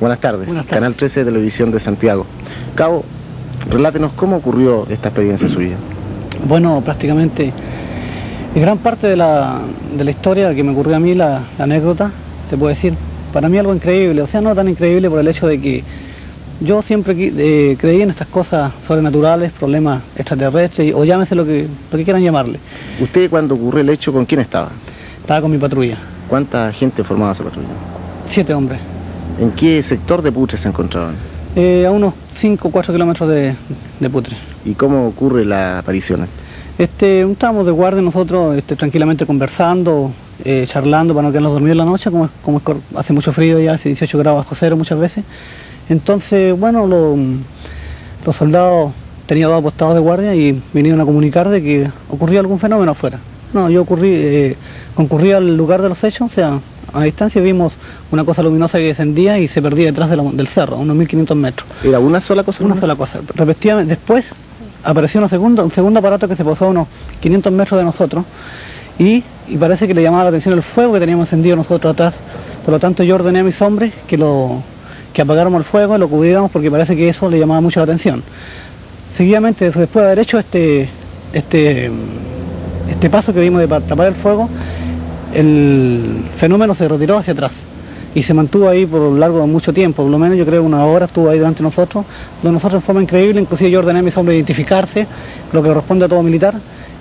buenas 0.00 0.18
tardes. 0.18 0.48
Canal 0.66 0.94
13 0.94 1.20
de 1.20 1.26
Televisión 1.26 1.70
de 1.70 1.78
Santiago. 1.78 2.24
Cabo, 2.74 3.04
relátenos 3.70 4.12
cómo 4.12 4.36
ocurrió 4.36 4.86
esta 4.90 5.08
experiencia 5.08 5.48
suya. 5.48 5.76
Bueno, 6.46 6.80
prácticamente 6.84 7.52
gran 8.54 8.78
parte 8.78 9.06
de 9.06 9.16
la, 9.16 9.60
de 9.96 10.04
la 10.04 10.10
historia 10.10 10.54
que 10.54 10.62
me 10.62 10.72
ocurrió 10.72 10.96
a 10.96 11.00
mí, 11.00 11.14
la, 11.14 11.40
la 11.58 11.64
anécdota, 11.64 12.10
te 12.50 12.56
puedo 12.56 12.68
decir, 12.68 12.94
para 13.32 13.48
mí 13.48 13.58
algo 13.58 13.74
increíble, 13.74 14.20
o 14.22 14.26
sea, 14.26 14.40
no 14.40 14.54
tan 14.54 14.68
increíble 14.68 15.08
por 15.08 15.20
el 15.20 15.28
hecho 15.28 15.46
de 15.46 15.60
que 15.60 15.84
yo 16.60 16.82
siempre 16.82 17.14
eh, 17.18 17.76
creí 17.80 18.02
en 18.02 18.10
estas 18.10 18.28
cosas 18.28 18.72
sobrenaturales, 18.86 19.52
problemas 19.52 20.02
extraterrestres, 20.16 20.94
o 20.94 21.04
llámese 21.04 21.34
lo 21.34 21.44
que, 21.44 21.66
lo 21.90 21.98
que 21.98 22.04
quieran 22.04 22.22
llamarle. 22.22 22.58
¿Usted 23.00 23.30
cuando 23.30 23.54
ocurrió 23.54 23.80
el 23.80 23.88
hecho, 23.88 24.12
con 24.12 24.26
quién 24.26 24.40
estaba? 24.40 24.68
Estaba 25.20 25.40
con 25.40 25.50
mi 25.50 25.58
patrulla. 25.58 25.96
¿Cuánta 26.28 26.72
gente 26.72 27.02
formaba 27.02 27.32
esa 27.32 27.44
patrulla? 27.44 27.68
Siete 28.30 28.54
hombres. 28.54 28.80
¿En 29.40 29.50
qué 29.52 29.82
sector 29.82 30.22
de 30.22 30.30
Putre 30.30 30.58
se 30.58 30.68
encontraban? 30.68 31.14
Eh, 31.54 31.84
a 31.86 31.90
unos 31.90 32.14
5 32.36 32.68
o 32.68 32.70
4 32.70 32.94
kilómetros 32.94 33.28
de, 33.28 33.54
Putre. 34.10 34.36
¿Y 34.64 34.72
cómo 34.72 35.06
ocurre 35.06 35.44
la 35.44 35.78
aparición? 35.78 36.26
Este, 36.78 37.20
estábamos 37.20 37.66
de 37.66 37.72
guardia 37.72 38.00
nosotros 38.00 38.56
este, 38.56 38.74
tranquilamente 38.74 39.26
conversando, 39.26 40.12
eh, 40.44 40.64
charlando 40.66 41.14
para 41.14 41.28
no 41.28 41.32
quedarnos 41.32 41.52
dormidos 41.52 41.72
en 41.72 41.78
la 41.78 41.84
noche, 41.84 42.10
como, 42.10 42.30
como 42.42 42.62
hace 42.96 43.12
mucho 43.12 43.32
frío 43.32 43.60
ya, 43.60 43.74
hace 43.74 43.90
18 43.90 44.18
grados 44.18 44.38
bajo 44.38 44.54
cero 44.54 44.76
muchas 44.76 44.98
veces. 44.98 45.24
Entonces, 45.90 46.58
bueno, 46.58 46.86
los 46.86 48.36
soldados 48.36 48.92
tenían 49.26 49.50
dos 49.50 49.58
apostados 49.58 49.94
de 49.94 50.00
guardia 50.00 50.34
y 50.34 50.60
vinieron 50.72 51.00
a 51.02 51.04
comunicar 51.04 51.50
de 51.50 51.62
que 51.62 51.90
ocurría 52.08 52.40
algún 52.40 52.60
fenómeno 52.60 52.92
afuera. 52.92 53.18
No, 53.52 53.68
yo 53.68 53.82
ocurrí, 53.82 54.10
eh, 54.10 54.56
concurrí 54.94 55.32
al 55.32 55.54
lugar 55.54 55.82
de 55.82 55.90
los 55.90 56.02
hechos, 56.02 56.30
o 56.30 56.34
sea, 56.34 56.58
a 56.92 57.02
distancia 57.02 57.40
vimos 57.40 57.74
una 58.10 58.24
cosa 58.24 58.42
luminosa 58.42 58.78
que 58.78 58.84
descendía 58.84 59.38
y 59.38 59.48
se 59.48 59.62
perdía 59.62 59.86
detrás 59.86 60.10
del 60.10 60.48
cerro, 60.48 60.76
a 60.76 60.78
unos 60.80 60.96
1500 60.96 61.36
metros. 61.36 61.68
¿Era 61.82 61.98
una 61.98 62.20
sola 62.20 62.42
cosa? 62.42 62.64
Una 62.64 62.78
sola 62.78 62.96
cosa. 62.96 63.20
Repetidamente, 63.34 63.94
después 63.94 64.26
apareció 64.84 65.20
una 65.20 65.28
segunda, 65.28 65.62
un 65.62 65.70
segundo 65.70 66.00
aparato 66.00 66.28
que 66.28 66.36
se 66.36 66.44
posó 66.44 66.66
a 66.66 66.68
unos 66.68 66.88
500 67.20 67.52
metros 67.52 67.78
de 67.78 67.84
nosotros 67.84 68.24
y, 68.98 69.24
parece 69.58 69.86
que 69.86 69.94
le 69.94 70.02
llamaba 70.02 70.24
la 70.24 70.28
atención 70.30 70.54
el 70.54 70.62
fuego 70.62 70.94
que 70.94 71.00
teníamos 71.00 71.28
encendido 71.28 71.56
nosotros 71.56 71.92
atrás. 71.92 72.14
Por 72.64 72.72
lo 72.72 72.80
tanto 72.80 73.02
yo 73.02 73.16
ordené 73.16 73.40
a 73.40 73.44
mis 73.44 73.60
hombres 73.60 73.92
que 74.06 74.16
lo 74.16 74.62
que 75.12 75.22
apagáramos 75.22 75.58
el 75.58 75.64
fuego 75.64 75.96
y 75.96 75.98
lo 75.98 76.08
cubriéramos 76.08 76.50
porque 76.50 76.70
parece 76.70 76.96
que 76.96 77.08
eso 77.08 77.28
le 77.28 77.38
llamaba 77.38 77.60
mucho 77.60 77.80
la 77.80 77.84
atención. 77.84 78.22
Seguidamente, 79.16 79.66
después 79.66 79.92
de 79.92 80.04
haber 80.04 80.18
hecho 80.20 80.38
este, 80.38 80.88
este, 81.32 81.90
este 82.88 83.10
paso 83.10 83.34
que 83.34 83.40
vimos 83.40 83.60
de 83.60 83.68
tapar 83.68 84.06
el 84.06 84.14
fuego, 84.14 84.48
el 85.34 86.22
fenómeno 86.36 86.74
se 86.74 86.88
retiró 86.88 87.18
hacia 87.18 87.32
atrás 87.32 87.52
y 88.14 88.22
se 88.22 88.34
mantuvo 88.34 88.68
ahí 88.68 88.84
por 88.84 89.00
lo 89.00 89.16
largo 89.16 89.40
de 89.40 89.46
mucho 89.46 89.72
tiempo, 89.72 90.02
por 90.02 90.10
lo 90.10 90.18
menos 90.18 90.36
yo 90.36 90.44
creo 90.44 90.62
una 90.62 90.84
hora 90.84 91.06
estuvo 91.06 91.30
ahí 91.30 91.38
delante 91.38 91.58
de 91.58 91.64
nosotros, 91.64 92.04
donde 92.42 92.54
nosotros 92.54 92.82
en 92.82 92.86
forma 92.86 93.02
increíble, 93.02 93.40
inclusive 93.40 93.70
yo 93.70 93.78
ordené 93.78 94.00
a 94.00 94.02
mis 94.02 94.16
hombres 94.16 94.36
identificarse, 94.36 95.06
lo 95.52 95.62
que 95.62 95.68
corresponde 95.68 96.04
a 96.04 96.08
todo 96.08 96.22
militar, 96.22 96.54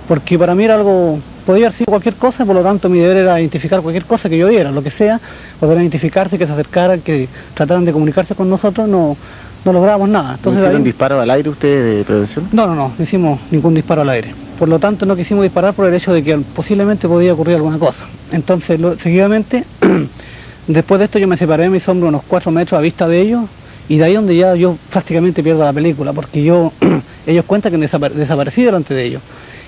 porque 0.08 0.40
para 0.40 0.56
mí 0.56 0.64
era 0.64 0.76
algo, 0.76 1.20
podía 1.46 1.68
haber 1.68 1.78
sido 1.78 1.88
cualquier 1.88 2.16
cosa, 2.16 2.46
por 2.46 2.56
lo 2.56 2.64
tanto 2.64 2.88
mi 2.88 3.00
deber 3.00 3.18
era 3.18 3.40
identificar 3.40 3.82
cualquier 3.82 4.06
cosa 4.06 4.30
que 4.30 4.38
yo 4.38 4.48
viera, 4.48 4.72
lo 4.72 4.82
que 4.82 4.90
sea, 4.90 5.20
poder 5.60 5.80
identificarse, 5.80 6.38
que 6.38 6.46
se 6.46 6.54
acercaran, 6.54 7.02
que 7.02 7.28
trataran 7.54 7.84
de 7.84 7.92
comunicarse 7.92 8.34
con 8.34 8.50
nosotros, 8.50 8.88
no, 8.88 9.18
no 9.66 9.74
lográbamos 9.74 10.08
nada. 10.08 10.36
Entonces, 10.36 10.62
¿No 10.62 10.68
hicieron 10.68 10.84
disparo 10.84 11.20
al 11.20 11.30
aire 11.30 11.50
ustedes 11.50 11.98
de 11.98 12.04
prevención? 12.06 12.48
No, 12.54 12.68
no, 12.68 12.76
no, 12.76 12.94
no 12.98 13.04
hicimos 13.04 13.40
ningún 13.52 13.74
disparo 13.74 14.02
al 14.02 14.10
aire. 14.10 14.34
Por 14.62 14.70
lo 14.70 14.78
tanto, 14.78 15.08
no 15.08 15.16
quisimos 15.16 15.42
disparar 15.42 15.74
por 15.74 15.88
el 15.88 15.94
hecho 15.96 16.14
de 16.14 16.22
que 16.22 16.38
posiblemente 16.38 17.08
podía 17.08 17.34
ocurrir 17.34 17.56
alguna 17.56 17.80
cosa. 17.80 18.04
Entonces, 18.32 18.80
seguidamente, 19.02 19.64
después 20.68 21.00
de 21.00 21.06
esto 21.06 21.18
yo 21.18 21.28
me 21.28 21.36
separé 21.36 21.64
de 21.64 21.70
mis 21.70 21.88
hombros 21.88 22.10
unos 22.10 22.22
cuatro 22.28 22.52
metros 22.52 22.78
a 22.78 22.82
vista 22.82 23.08
de 23.08 23.22
ellos 23.22 23.46
y 23.90 23.98
de 23.98 24.04
ahí 24.04 24.14
donde 24.14 24.36
ya 24.36 24.54
yo 24.54 24.78
prácticamente 24.92 25.42
pierdo 25.42 25.66
la 25.66 25.74
película, 25.74 26.14
porque 26.14 26.44
yo 26.44 26.72
ellos 27.26 27.44
cuentan 27.46 27.72
que 27.72 27.80
desaparecí 27.80 28.64
delante 28.64 28.94
de 28.94 29.04
ellos. 29.04 29.24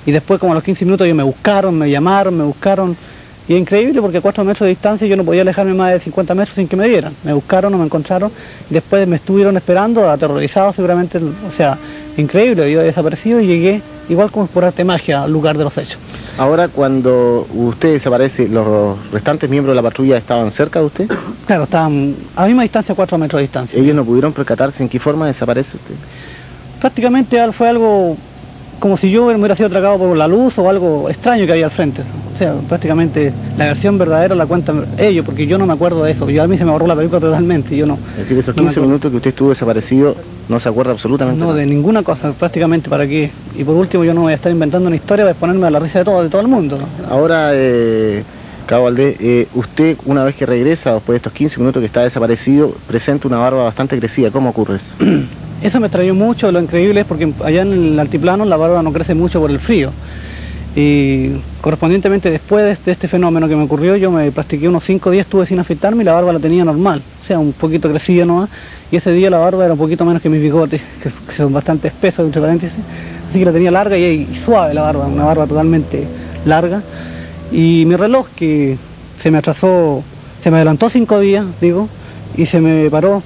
Y 0.06 0.12
después, 0.12 0.40
como 0.40 0.52
a 0.52 0.56
los 0.56 0.64
15 0.64 0.86
minutos, 0.86 1.06
ellos 1.06 1.18
me 1.18 1.24
buscaron, 1.24 1.76
me 1.76 1.90
llamaron, 1.90 2.38
me 2.38 2.44
buscaron 2.44 2.96
y 3.48 3.56
es 3.56 3.60
increíble 3.60 4.00
porque 4.00 4.20
a 4.20 4.22
4 4.22 4.44
metros 4.44 4.68
de 4.68 4.70
distancia 4.70 5.08
yo 5.08 5.18
no 5.18 5.24
podía 5.24 5.42
alejarme 5.42 5.74
más 5.74 5.92
de 5.92 6.02
50 6.02 6.36
metros 6.36 6.56
sin 6.56 6.68
que 6.68 6.76
me 6.76 6.88
dieran. 6.88 7.16
Me 7.24 7.34
buscaron, 7.34 7.72
no 7.72 7.80
me 7.80 7.86
encontraron, 7.86 8.32
después 8.70 9.08
me 9.08 9.16
estuvieron 9.16 9.58
esperando, 9.58 10.08
aterrorizados 10.08 10.76
seguramente, 10.76 11.18
o 11.18 11.52
sea, 11.52 11.80
increíble, 12.16 12.72
yo 12.72 12.82
desaparecido 12.82 13.40
y 13.42 13.48
llegué 13.48 13.82
igual 14.10 14.32
como 14.32 14.48
por 14.48 14.66
arte 14.66 14.84
magia 14.84 15.24
al 15.24 15.32
lugar 15.32 15.58
de 15.58 15.64
los 15.64 15.78
hechos. 15.78 15.98
Ahora 16.38 16.68
cuando 16.68 17.48
usted 17.54 17.94
desaparece, 17.94 18.48
¿los 18.48 18.98
restantes 19.12 19.50
miembros 19.50 19.74
de 19.74 19.82
la 19.82 19.88
patrulla 19.88 20.18
estaban 20.18 20.52
cerca 20.52 20.80
de 20.80 20.86
usted? 20.86 21.08
Claro, 21.46 21.66
estaban 21.66 22.16
a 22.38 22.42
la 22.44 22.48
misma 22.48 22.62
distancia, 22.64 22.96
4 22.96 23.18
metros 23.18 23.40
de 23.40 23.42
distancia. 23.42 23.78
¿Ellos 23.78 23.94
no 23.94 24.06
pudieron 24.06 24.32
percatarse 24.32 24.82
en 24.82 24.88
qué 24.88 24.98
forma 24.98 25.28
desaparece 25.28 25.76
usted? 25.76 25.96
Prácticamente 26.80 27.52
fue 27.52 27.68
algo 27.68 28.16
como 28.80 28.98
si 28.98 29.12
yo 29.12 29.26
me 29.26 29.36
hubiera 29.36 29.56
sido 29.56 29.68
atracado 29.68 29.98
por 29.98 30.18
la 30.18 30.28
luz 30.28 30.58
o 30.58 30.70
algo 30.70 31.10
extraño 31.10 31.46
que 31.46 31.52
había 31.52 31.66
al 31.66 31.72
frente. 31.72 32.02
O 32.34 32.38
sea, 32.38 32.54
prácticamente 32.68 33.32
la 33.58 33.68
versión 33.68 33.98
verdadera 33.98 34.36
la 34.36 34.46
cuentan 34.46 34.86
ellos, 34.98 35.26
porque 35.26 35.48
yo 35.48 35.58
no 35.58 35.66
me 35.66 35.74
acuerdo 35.74 36.04
de 36.04 36.12
eso. 36.12 36.30
Yo 36.30 36.44
a 36.44 36.48
mí 36.48 36.58
se 36.58 36.66
me 36.66 36.72
borró 36.72 36.88
la 36.88 36.96
película 36.96 37.22
totalmente, 37.22 37.78
yo 37.78 37.86
no. 37.86 37.98
Es 38.14 38.18
decir, 38.18 38.38
esos 38.38 38.56
15 38.56 38.82
minutos 38.82 39.12
que 39.12 39.18
usted 39.18 39.30
estuvo 39.30 39.50
desaparecido, 39.50 40.16
no 40.50 40.60
se 40.60 40.70
acuerda 40.70 40.92
absolutamente 40.92 41.40
No, 41.40 41.54
de 41.54 41.66
ninguna 41.66 42.04
cosa, 42.04 42.32
prácticamente 42.34 42.90
para 42.90 43.08
qué. 43.08 43.32
Y 43.58 43.64
por 43.64 43.76
último, 43.76 44.04
yo 44.04 44.14
no 44.14 44.22
voy 44.22 44.34
a 44.34 44.36
estar 44.36 44.52
inventando 44.52 44.88
una 44.88 44.96
historia, 44.96 45.26
voy 45.26 45.32
a 45.32 45.36
ponerme 45.36 45.68
a 45.68 45.70
la 45.70 45.80
risa 45.80 46.00
de 46.00 46.06
todo, 46.06 46.24
de 46.24 46.30
todo 46.30 46.42
el 46.42 46.48
mundo. 46.48 46.78
Ahora, 47.10 47.52
eh, 47.54 48.24
Cabo 48.66 48.86
Valdés, 48.86 49.18
eh, 49.20 49.48
usted 49.54 49.98
una 50.06 50.24
vez 50.24 50.36
que 50.36 50.46
regresa, 50.46 50.94
después 50.94 51.14
de 51.14 51.18
estos 51.18 51.34
15 51.34 51.60
minutos 51.60 51.80
que 51.80 51.88
está 51.88 52.02
desaparecido, 52.02 52.74
presenta 52.88 53.28
una 53.28 53.38
barba 53.38 53.64
bastante 53.64 53.98
crecida. 54.00 54.32
¿Cómo 54.32 54.50
ocurre 54.50 54.78
eso? 54.78 54.92
Eso 55.64 55.80
me 55.80 55.88
extrañó 55.88 56.14
mucho, 56.14 56.52
lo 56.52 56.60
increíble 56.60 57.00
es 57.00 57.06
porque 57.08 57.32
allá 57.42 57.62
en 57.62 57.72
el 57.72 57.98
altiplano 57.98 58.44
la 58.44 58.58
barba 58.58 58.84
no 58.84 58.92
crece 58.92 59.14
mucho 59.14 59.40
por 59.40 59.50
el 59.50 59.60
frío. 59.60 59.92
Y 60.76 61.30
correspondientemente 61.62 62.32
después 62.32 62.80
de 62.84 62.92
este 62.92 63.08
fenómeno 63.08 63.48
que 63.48 63.56
me 63.56 63.64
ocurrió, 63.64 63.96
yo 63.96 64.10
me 64.10 64.32
practiqué 64.32 64.68
unos 64.68 64.84
5 64.84 65.12
días, 65.12 65.28
estuve 65.28 65.46
sin 65.46 65.60
afeitarme 65.60 66.02
y 66.02 66.06
la 66.06 66.14
barba 66.14 66.34
la 66.34 66.40
tenía 66.40 66.66
normal, 66.66 67.02
o 67.22 67.26
sea, 67.26 67.38
un 67.38 67.54
poquito 67.54 67.90
crecida 67.90 68.26
nomás. 68.26 68.50
Y 68.92 68.96
ese 68.96 69.12
día 69.12 69.30
la 69.30 69.38
barba 69.38 69.66
era 69.66 69.74
un 69.74 69.80
poquito 69.80 70.04
menos 70.04 70.22
que 70.22 70.30
mis 70.30 70.42
bigotes, 70.42 70.82
que, 71.04 71.36
son 71.36 71.54
bastante 71.54 71.90
espesos, 71.90 72.26
entre 72.26 72.42
paréntesis. 72.42 72.78
Así 73.30 73.40
que 73.40 73.46
la 73.46 73.52
tenía 73.52 73.72
larga 73.72 73.98
y, 73.98 74.28
y 74.32 74.42
suave 74.44 74.74
la 74.74 74.82
barba, 74.82 75.06
una 75.06 75.26
barba 75.26 75.46
totalmente 75.46 76.06
larga. 76.46 76.82
Y 77.52 77.84
mi 77.86 77.96
reloj, 77.96 78.28
que 78.36 78.78
se 79.22 79.30
me 79.30 79.38
atrasó, 79.38 80.04
se 80.42 80.50
me 80.50 80.58
adelantó 80.58 80.90
5 80.90 81.20
días, 81.20 81.46
digo, 81.62 81.88
y 82.36 82.48
se 82.48 82.60
me 82.60 82.90
paró 82.90 83.22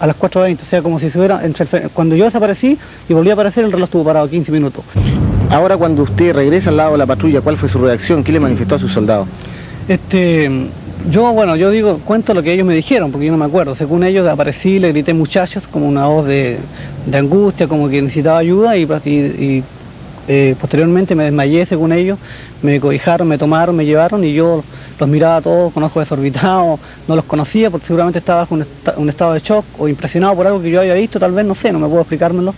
a 0.00 0.06
las 0.06 0.18
4.20, 0.18 0.62
o 0.62 0.64
sea, 0.64 0.82
como 0.82 0.98
si 0.98 1.08
se 1.10 1.18
hubiera, 1.18 1.44
entre 1.44 1.66
cuando 1.90 2.16
yo 2.16 2.24
desaparecí 2.24 2.76
y 3.08 3.12
volví 3.12 3.30
a 3.30 3.34
aparecer, 3.34 3.64
el 3.64 3.70
reloj 3.70 3.86
estuvo 3.86 4.04
parado 4.04 4.28
15 4.28 4.50
minutos. 4.50 4.84
Ahora 5.50 5.76
cuando 5.76 6.04
usted 6.04 6.32
regresa 6.32 6.70
al 6.70 6.76
lado 6.76 6.92
de 6.92 6.98
la 6.98 7.06
patrulla, 7.06 7.40
¿cuál 7.40 7.56
fue 7.56 7.68
su 7.68 7.78
reacción? 7.78 8.22
¿Qué 8.22 8.30
le 8.30 8.38
manifestó 8.38 8.76
a 8.76 8.78
sus 8.78 8.92
soldados? 8.92 9.26
Este, 9.88 10.48
yo, 11.10 11.32
bueno, 11.32 11.56
yo 11.56 11.70
digo, 11.70 11.98
cuento 12.04 12.34
lo 12.34 12.42
que 12.44 12.52
ellos 12.52 12.64
me 12.64 12.74
dijeron, 12.74 13.10
porque 13.10 13.26
yo 13.26 13.32
no 13.32 13.38
me 13.38 13.46
acuerdo. 13.46 13.74
Según 13.74 14.04
ellos 14.04 14.28
aparecí, 14.28 14.78
le 14.78 14.92
grité 14.92 15.12
muchachos, 15.12 15.64
como 15.66 15.88
una 15.88 16.06
voz 16.06 16.26
de, 16.26 16.58
angustia, 17.12 17.66
como 17.66 17.88
que 17.88 18.00
necesitaba 18.00 18.38
ayuda 18.38 18.76
y, 18.76 19.64
eh, 20.28 20.54
posteriormente 20.60 21.16
me 21.16 21.24
desmayé, 21.24 21.66
según 21.66 21.92
ellos, 21.92 22.16
me 22.62 22.78
cobijaron, 22.78 23.26
me 23.26 23.36
tomaron, 23.36 23.74
me 23.74 23.84
llevaron 23.84 24.22
y 24.22 24.32
yo 24.32 24.62
los 25.00 25.08
miraba 25.08 25.40
todos 25.40 25.72
con 25.72 25.82
ojos 25.82 26.04
desorbitados, 26.04 26.78
no 27.08 27.16
los 27.16 27.24
conocía 27.24 27.70
porque 27.70 27.88
seguramente 27.88 28.20
estaba 28.20 28.46
en 28.48 28.64
un, 28.96 29.08
estado 29.08 29.32
de 29.32 29.40
shock 29.40 29.64
o 29.78 29.88
impresionado 29.88 30.36
por 30.36 30.46
algo 30.46 30.62
que 30.62 30.70
yo 30.70 30.80
había 30.80 30.94
visto, 30.94 31.18
tal 31.18 31.32
vez, 31.32 31.44
no 31.44 31.56
sé, 31.56 31.72
no 31.72 31.80
me 31.80 31.88
puedo 31.88 32.02
explicármelo. 32.02 32.54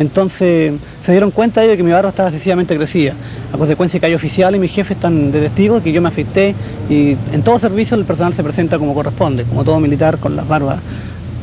Entonces 0.00 0.72
se 1.04 1.12
dieron 1.12 1.30
cuenta 1.30 1.62
ellos 1.62 1.72
de 1.72 1.76
que 1.76 1.82
mi 1.82 1.92
barba 1.92 2.08
estaba 2.08 2.30
excesivamente 2.30 2.74
crecida, 2.74 3.12
a 3.52 3.58
consecuencia 3.58 4.00
que 4.00 4.06
hay 4.06 4.14
oficiales 4.14 4.58
y 4.58 4.60
mis 4.60 4.72
jefes 4.72 4.96
están 4.96 5.30
de 5.30 5.40
testigos 5.40 5.82
que 5.82 5.92
yo 5.92 6.00
me 6.00 6.08
afecté 6.08 6.54
y 6.88 7.18
en 7.32 7.42
todo 7.44 7.58
servicio 7.58 7.98
el 7.98 8.06
personal 8.06 8.32
se 8.32 8.42
presenta 8.42 8.78
como 8.78 8.94
corresponde, 8.94 9.44
como 9.44 9.62
todo 9.62 9.78
militar 9.78 10.16
con 10.16 10.36
las 10.36 10.48
barbas 10.48 10.78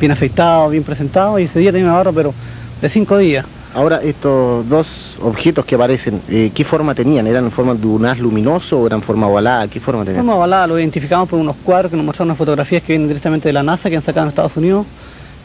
bien 0.00 0.10
afeitadas, 0.10 0.72
bien 0.72 0.82
presentados 0.82 1.40
y 1.40 1.44
ese 1.44 1.60
día 1.60 1.70
tenía 1.70 1.86
una 1.86 1.96
barba 1.96 2.12
pero 2.12 2.34
de 2.82 2.88
cinco 2.88 3.16
días. 3.16 3.46
Ahora, 3.74 4.02
estos 4.02 4.68
dos 4.68 5.16
objetos 5.22 5.64
que 5.64 5.76
aparecen, 5.76 6.20
eh, 6.28 6.50
¿qué 6.52 6.64
forma 6.64 6.96
tenían? 6.96 7.28
¿Eran 7.28 7.44
en 7.44 7.52
forma 7.52 7.74
de 7.74 7.86
un 7.86 8.06
haz 8.06 8.18
luminoso 8.18 8.80
o 8.80 8.86
eran 8.88 9.02
forma 9.02 9.28
ovalada? 9.28 9.68
¿Qué 9.68 9.78
forma 9.78 10.04
tenían? 10.04 10.24
Forma 10.24 10.36
ovalada, 10.36 10.66
lo 10.66 10.78
identificamos 10.80 11.28
por 11.28 11.38
unos 11.38 11.54
cuadros 11.62 11.90
que 11.90 11.96
nos 11.96 12.04
mostraron 12.04 12.30
unas 12.30 12.38
fotografías 12.38 12.82
que 12.82 12.94
vienen 12.94 13.06
directamente 13.06 13.50
de 13.50 13.52
la 13.52 13.62
NASA, 13.62 13.88
que 13.88 13.96
han 13.96 14.02
sacado 14.02 14.24
en 14.24 14.30
Estados 14.30 14.56
Unidos. 14.56 14.84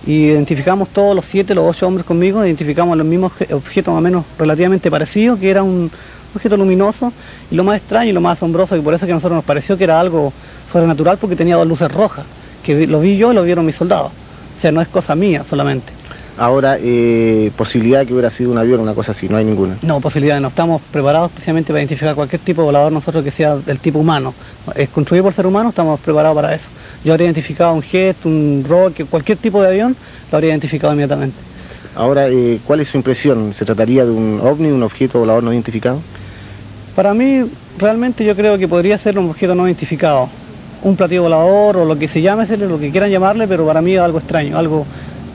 Y 0.06 0.26
identificamos 0.26 0.90
todos 0.90 1.16
los 1.16 1.26
siete, 1.26 1.56
los 1.56 1.66
ocho 1.70 1.88
hombres 1.88 2.06
conmigo, 2.06 2.46
identificamos 2.46 2.98
los 2.98 3.08
mismos 3.08 3.32
objetos 3.52 3.94
más 3.94 4.00
o 4.00 4.04
menos 4.04 4.26
relativamente 4.38 4.92
parecidos, 4.92 5.40
que 5.40 5.50
era 5.50 5.64
un 5.64 5.90
objeto 6.36 6.58
luminoso. 6.58 7.14
Y 7.50 7.56
lo 7.56 7.64
más 7.64 7.78
extraño 7.78 8.10
y 8.10 8.14
lo 8.14 8.22
más 8.22 8.38
asombroso, 8.38 8.76
que 8.76 8.82
por 8.82 8.94
eso 8.94 9.06
que 9.06 9.12
a 9.12 9.16
nosotros 9.16 9.38
nos 9.38 9.46
pareció 9.46 9.78
que 9.78 9.86
era 9.86 10.00
algo 10.00 10.34
sobrenatural, 10.72 11.18
porque 11.18 11.36
tenía 11.36 11.56
dos 11.56 11.68
luces 11.68 11.92
rojas, 11.92 12.26
que 12.64 12.86
lo 12.88 13.00
vi 13.00 13.18
yo 13.18 13.32
y 13.32 13.36
lo 13.36 13.44
vieron 13.44 13.66
mis 13.66 13.76
soldados. 13.76 14.12
O 14.58 14.62
sea, 14.62 14.72
no 14.72 14.82
es 14.82 14.88
cosa 14.88 15.16
mía 15.16 15.44
solamente. 15.50 15.94
Ahora, 16.38 16.78
eh, 16.82 17.52
posibilidad 17.56 18.00
de 18.00 18.08
que 18.08 18.14
hubiera 18.14 18.32
sido 18.32 18.52
un 18.52 18.58
avión, 18.58 18.80
una 18.80 18.96
cosa 18.96 19.12
así, 19.12 19.30
no 19.30 19.38
hay 19.38 19.46
ninguna. 19.46 19.78
No, 19.84 20.02
posibilidad, 20.02 20.40
no 20.40 20.48
estamos 20.48 20.82
preparados 20.92 21.30
especialmente 21.30 21.68
para 21.72 21.82
identificar 21.82 22.16
cualquier 22.16 22.42
tipo 22.42 22.62
de 22.62 22.66
volador 22.66 22.92
nosotros 22.92 23.24
que 23.24 23.30
sea 23.30 23.56
del 23.56 23.78
tipo 23.78 24.00
humano. 24.00 24.34
Es 24.76 24.90
construido 24.90 25.26
por 25.26 25.34
ser 25.34 25.46
humano, 25.46 25.70
estamos 25.70 26.00
preparados 26.00 26.36
para 26.36 26.56
eso. 26.56 26.66
Yo 27.04 27.12
habría 27.12 27.26
identificado 27.26 27.74
un 27.74 27.82
jet, 27.82 28.16
un 28.26 28.66
rocket, 28.68 29.08
cualquier 29.10 29.38
tipo 29.38 29.62
de 29.62 29.68
avión, 29.68 29.96
lo 30.32 30.38
habría 30.38 30.52
identificado 30.52 30.94
inmediatamente. 30.94 31.36
Ahora, 31.96 32.30
eh, 32.30 32.60
¿cuál 32.66 32.80
es 32.80 32.88
su 32.88 32.98
impresión? 32.98 33.54
¿Se 33.54 33.66
trataría 33.66 34.06
de 34.06 34.12
un 34.12 34.40
ovni, 34.42 34.70
un 34.70 34.82
objeto 34.84 35.20
volador 35.20 35.44
no 35.44 35.52
identificado? 35.52 36.02
Para 36.96 37.14
mí, 37.14 37.44
realmente 37.78 38.24
yo 38.24 38.36
creo 38.36 38.58
que 38.58 38.68
podría 38.68 38.98
ser 38.98 39.20
un 39.20 39.30
objeto 39.30 39.54
no 39.54 39.68
identificado. 39.68 40.30
Un 40.82 40.96
platillo 40.96 41.24
volador 41.24 41.78
o 41.78 41.86
lo 41.86 41.98
que 41.98 42.08
se 42.08 42.22
llame, 42.22 42.46
lo 42.58 42.80
que 42.80 42.90
quieran 42.90 43.10
llamarle, 43.10 43.48
pero 43.48 43.66
para 43.66 43.82
mí 43.82 43.94
es 43.94 44.00
algo 44.00 44.20
extraño, 44.20 44.58
algo 44.58 44.86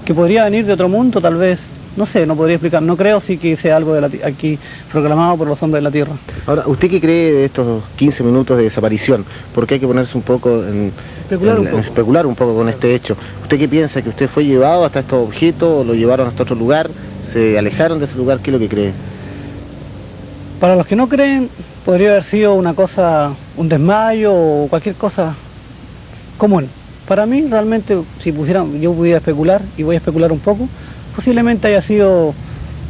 que 0.04 0.14
podría 0.14 0.44
venir 0.44 0.66
de 0.66 0.72
otro 0.72 0.88
mundo, 0.88 1.20
tal 1.20 1.36
vez, 1.36 1.58
no 1.98 2.06
sé, 2.06 2.24
no 2.24 2.36
podría 2.36 2.54
explicar, 2.54 2.80
no 2.80 2.96
creo 2.96 3.20
sí 3.20 3.36
que 3.36 3.56
sea 3.56 3.76
algo 3.76 3.94
de 3.94 4.24
aquí 4.24 4.58
proclamado 4.90 5.36
por 5.36 5.48
los 5.48 5.62
hombres 5.62 5.82
de 5.82 5.84
la 5.84 5.90
Tierra. 5.90 6.12
Ahora, 6.46 6.62
¿usted 6.66 6.88
qué 6.88 7.00
cree 7.00 7.32
de 7.32 7.44
estos 7.46 7.82
15 7.96 8.22
minutos 8.22 8.56
de 8.56 8.62
desaparición? 8.62 9.24
Porque 9.54 9.74
hay 9.74 9.80
que 9.80 9.86
ponerse 9.86 10.16
un 10.16 10.22
poco 10.22 10.62
en 10.64 10.92
especular, 11.22 11.58
un, 11.58 11.66
poco. 11.66 11.78
especular 11.78 12.26
un 12.26 12.34
poco 12.36 12.54
con 12.54 12.68
este 12.68 12.94
hecho. 12.94 13.16
¿Usted 13.42 13.58
qué 13.58 13.68
piensa? 13.68 14.00
¿Que 14.00 14.08
usted 14.08 14.28
fue 14.28 14.44
llevado 14.44 14.84
hasta 14.84 15.00
estos 15.00 15.26
objetos 15.26 15.80
o 15.80 15.84
lo 15.84 15.94
llevaron 15.94 16.28
hasta 16.28 16.44
otro 16.44 16.54
lugar? 16.54 16.88
¿Se 17.30 17.58
alejaron 17.58 17.98
de 17.98 18.06
ese 18.06 18.14
lugar? 18.14 18.38
¿Qué 18.38 18.50
es 18.50 18.52
lo 18.54 18.60
que 18.60 18.68
cree? 18.68 18.92
Para 20.60 20.76
los 20.76 20.86
que 20.86 20.96
no 20.96 21.08
creen, 21.08 21.50
podría 21.84 22.10
haber 22.10 22.24
sido 22.24 22.54
una 22.54 22.74
cosa, 22.74 23.32
un 23.56 23.68
desmayo 23.68 24.32
o 24.32 24.68
cualquier 24.68 24.94
cosa 24.94 25.34
común. 26.36 26.68
Para 27.08 27.26
mí 27.26 27.46
realmente, 27.48 27.98
si 28.22 28.32
pusieran, 28.32 28.80
yo 28.80 28.92
pudiera 28.92 29.18
especular, 29.18 29.62
y 29.76 29.82
voy 29.82 29.96
a 29.96 29.98
especular 29.98 30.30
un 30.30 30.40
poco, 30.40 30.68
posiblemente 31.18 31.66
haya 31.66 31.82
sido 31.82 32.32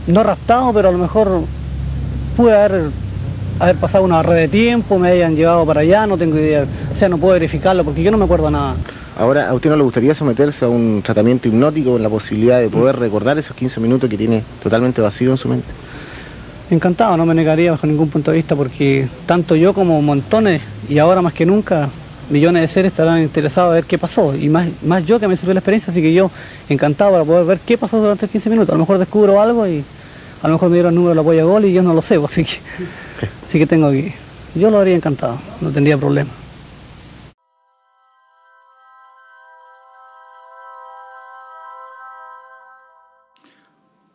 no 0.06 0.22
raptado, 0.22 0.70
pero 0.74 0.90
a 0.90 0.92
lo 0.92 0.98
mejor 0.98 1.44
pude 2.36 2.54
haber 2.54 2.90
haber 3.58 3.76
pasado 3.76 4.04
una 4.04 4.22
red 4.22 4.36
de 4.36 4.48
tiempo, 4.48 4.98
me 4.98 5.08
hayan 5.08 5.34
llevado 5.34 5.64
para 5.64 5.80
allá, 5.80 6.06
no 6.06 6.18
tengo 6.18 6.36
idea. 6.36 6.66
O 6.94 6.98
sea, 6.98 7.08
no 7.08 7.16
puedo 7.16 7.32
verificarlo 7.32 7.84
porque 7.84 8.02
yo 8.02 8.10
no 8.10 8.18
me 8.18 8.26
acuerdo 8.26 8.50
nada. 8.50 8.74
Ahora, 9.18 9.48
¿a 9.48 9.54
usted 9.54 9.70
no 9.70 9.76
le 9.76 9.82
gustaría 9.82 10.14
someterse 10.14 10.66
a 10.66 10.68
un 10.68 11.00
tratamiento 11.02 11.48
hipnótico 11.48 11.92
con 11.92 12.02
la 12.02 12.10
posibilidad 12.10 12.60
de 12.60 12.68
poder 12.68 12.96
recordar 12.96 13.38
esos 13.38 13.56
15 13.56 13.80
minutos 13.80 14.10
que 14.10 14.18
tiene 14.18 14.42
totalmente 14.62 15.00
vacío 15.00 15.30
en 15.30 15.38
su 15.38 15.48
mente? 15.48 15.68
Encantado, 16.70 17.16
no 17.16 17.24
me 17.24 17.34
negaría 17.34 17.70
bajo 17.70 17.86
ningún 17.86 18.10
punto 18.10 18.30
de 18.30 18.36
vista 18.36 18.54
porque 18.54 19.08
tanto 19.24 19.56
yo 19.56 19.72
como 19.72 20.02
montones 20.02 20.60
y 20.86 20.98
ahora 20.98 21.22
más 21.22 21.32
que 21.32 21.46
nunca 21.46 21.88
millones 22.30 22.62
de 22.62 22.68
seres 22.68 22.92
estarán 22.92 23.22
interesados 23.22 23.70
a 23.70 23.74
ver 23.74 23.84
qué 23.84 23.98
pasó 23.98 24.34
y 24.34 24.48
más, 24.48 24.68
más 24.82 25.06
yo 25.06 25.18
que 25.18 25.28
me 25.28 25.36
sirvió 25.36 25.54
la 25.54 25.60
experiencia, 25.60 25.90
así 25.90 26.02
que 26.02 26.12
yo 26.12 26.30
encantado 26.68 27.12
para 27.12 27.24
poder 27.24 27.46
ver 27.46 27.60
qué 27.60 27.78
pasó 27.78 27.98
durante 27.98 28.28
15 28.28 28.50
minutos. 28.50 28.70
A 28.70 28.74
lo 28.74 28.80
mejor 28.80 28.98
descubro 28.98 29.40
algo 29.40 29.66
y 29.66 29.84
a 30.42 30.48
lo 30.48 30.54
mejor 30.54 30.68
me 30.68 30.74
dieron 30.74 30.90
el 30.90 30.96
número 30.96 31.10
de 31.10 31.16
la 31.16 31.22
polla 31.22 31.44
gol 31.44 31.64
y 31.64 31.72
yo 31.72 31.82
no 31.82 31.94
lo 31.94 32.02
sé, 32.02 32.16
así 32.24 32.44
que, 32.44 32.58
así 33.46 33.58
que 33.58 33.66
tengo 33.66 33.90
que... 33.90 34.14
Yo 34.54 34.70
lo 34.70 34.78
haría 34.78 34.96
encantado, 34.96 35.38
no 35.60 35.70
tendría 35.70 35.96
problema. 35.96 36.30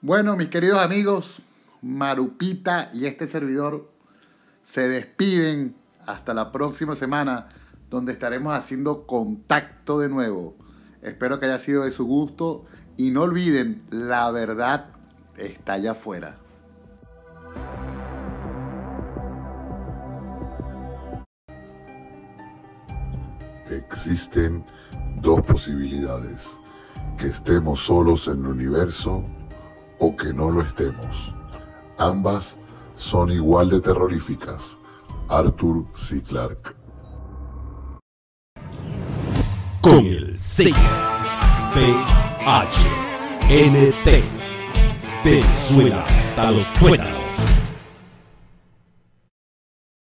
Bueno, 0.02 0.36
mis 0.36 0.50
queridos 0.50 0.80
amigos, 0.80 1.38
Marupita 1.82 2.90
y 2.94 3.06
este 3.06 3.26
servidor 3.26 3.90
se 4.64 4.88
despiden 4.90 5.76
hasta 6.06 6.34
la 6.34 6.52
próxima 6.52 6.96
semana, 6.96 7.48
donde 7.94 8.12
estaremos 8.12 8.58
haciendo 8.58 9.06
contacto 9.06 10.00
de 10.00 10.10
nuevo. 10.10 10.56
Espero 11.04 11.40
que 11.40 11.46
haya 11.46 11.60
sido 11.60 11.84
de 11.84 11.92
su 11.92 12.08
gusto 12.08 12.66
y 12.98 13.12
no 13.12 13.22
olviden, 13.22 13.84
la 13.92 14.32
verdad 14.32 14.88
está 15.38 15.74
allá 15.74 15.92
afuera. 15.92 16.40
Existen 23.70 24.66
dos 25.22 25.42
posibilidades, 25.44 26.40
que 27.20 27.28
estemos 27.28 27.80
solos 27.82 28.28
en 28.28 28.40
el 28.40 28.48
universo 28.48 29.24
o 30.00 30.16
que 30.16 30.34
no 30.34 30.50
lo 30.50 30.62
estemos. 30.62 31.32
Ambas 32.00 32.56
son 32.96 33.30
igual 33.30 33.70
de 33.70 33.82
terroríficas. 33.82 34.78
Arthur 35.30 35.86
C. 35.96 36.24
Clarke. 36.24 36.83
Con 39.84 40.06
el 40.06 40.34
sello 40.34 40.78
PHNT. 41.74 42.94
Venezuela 45.26 46.06
hasta 46.06 46.52
los 46.52 46.74
tuétanos. 46.76 47.23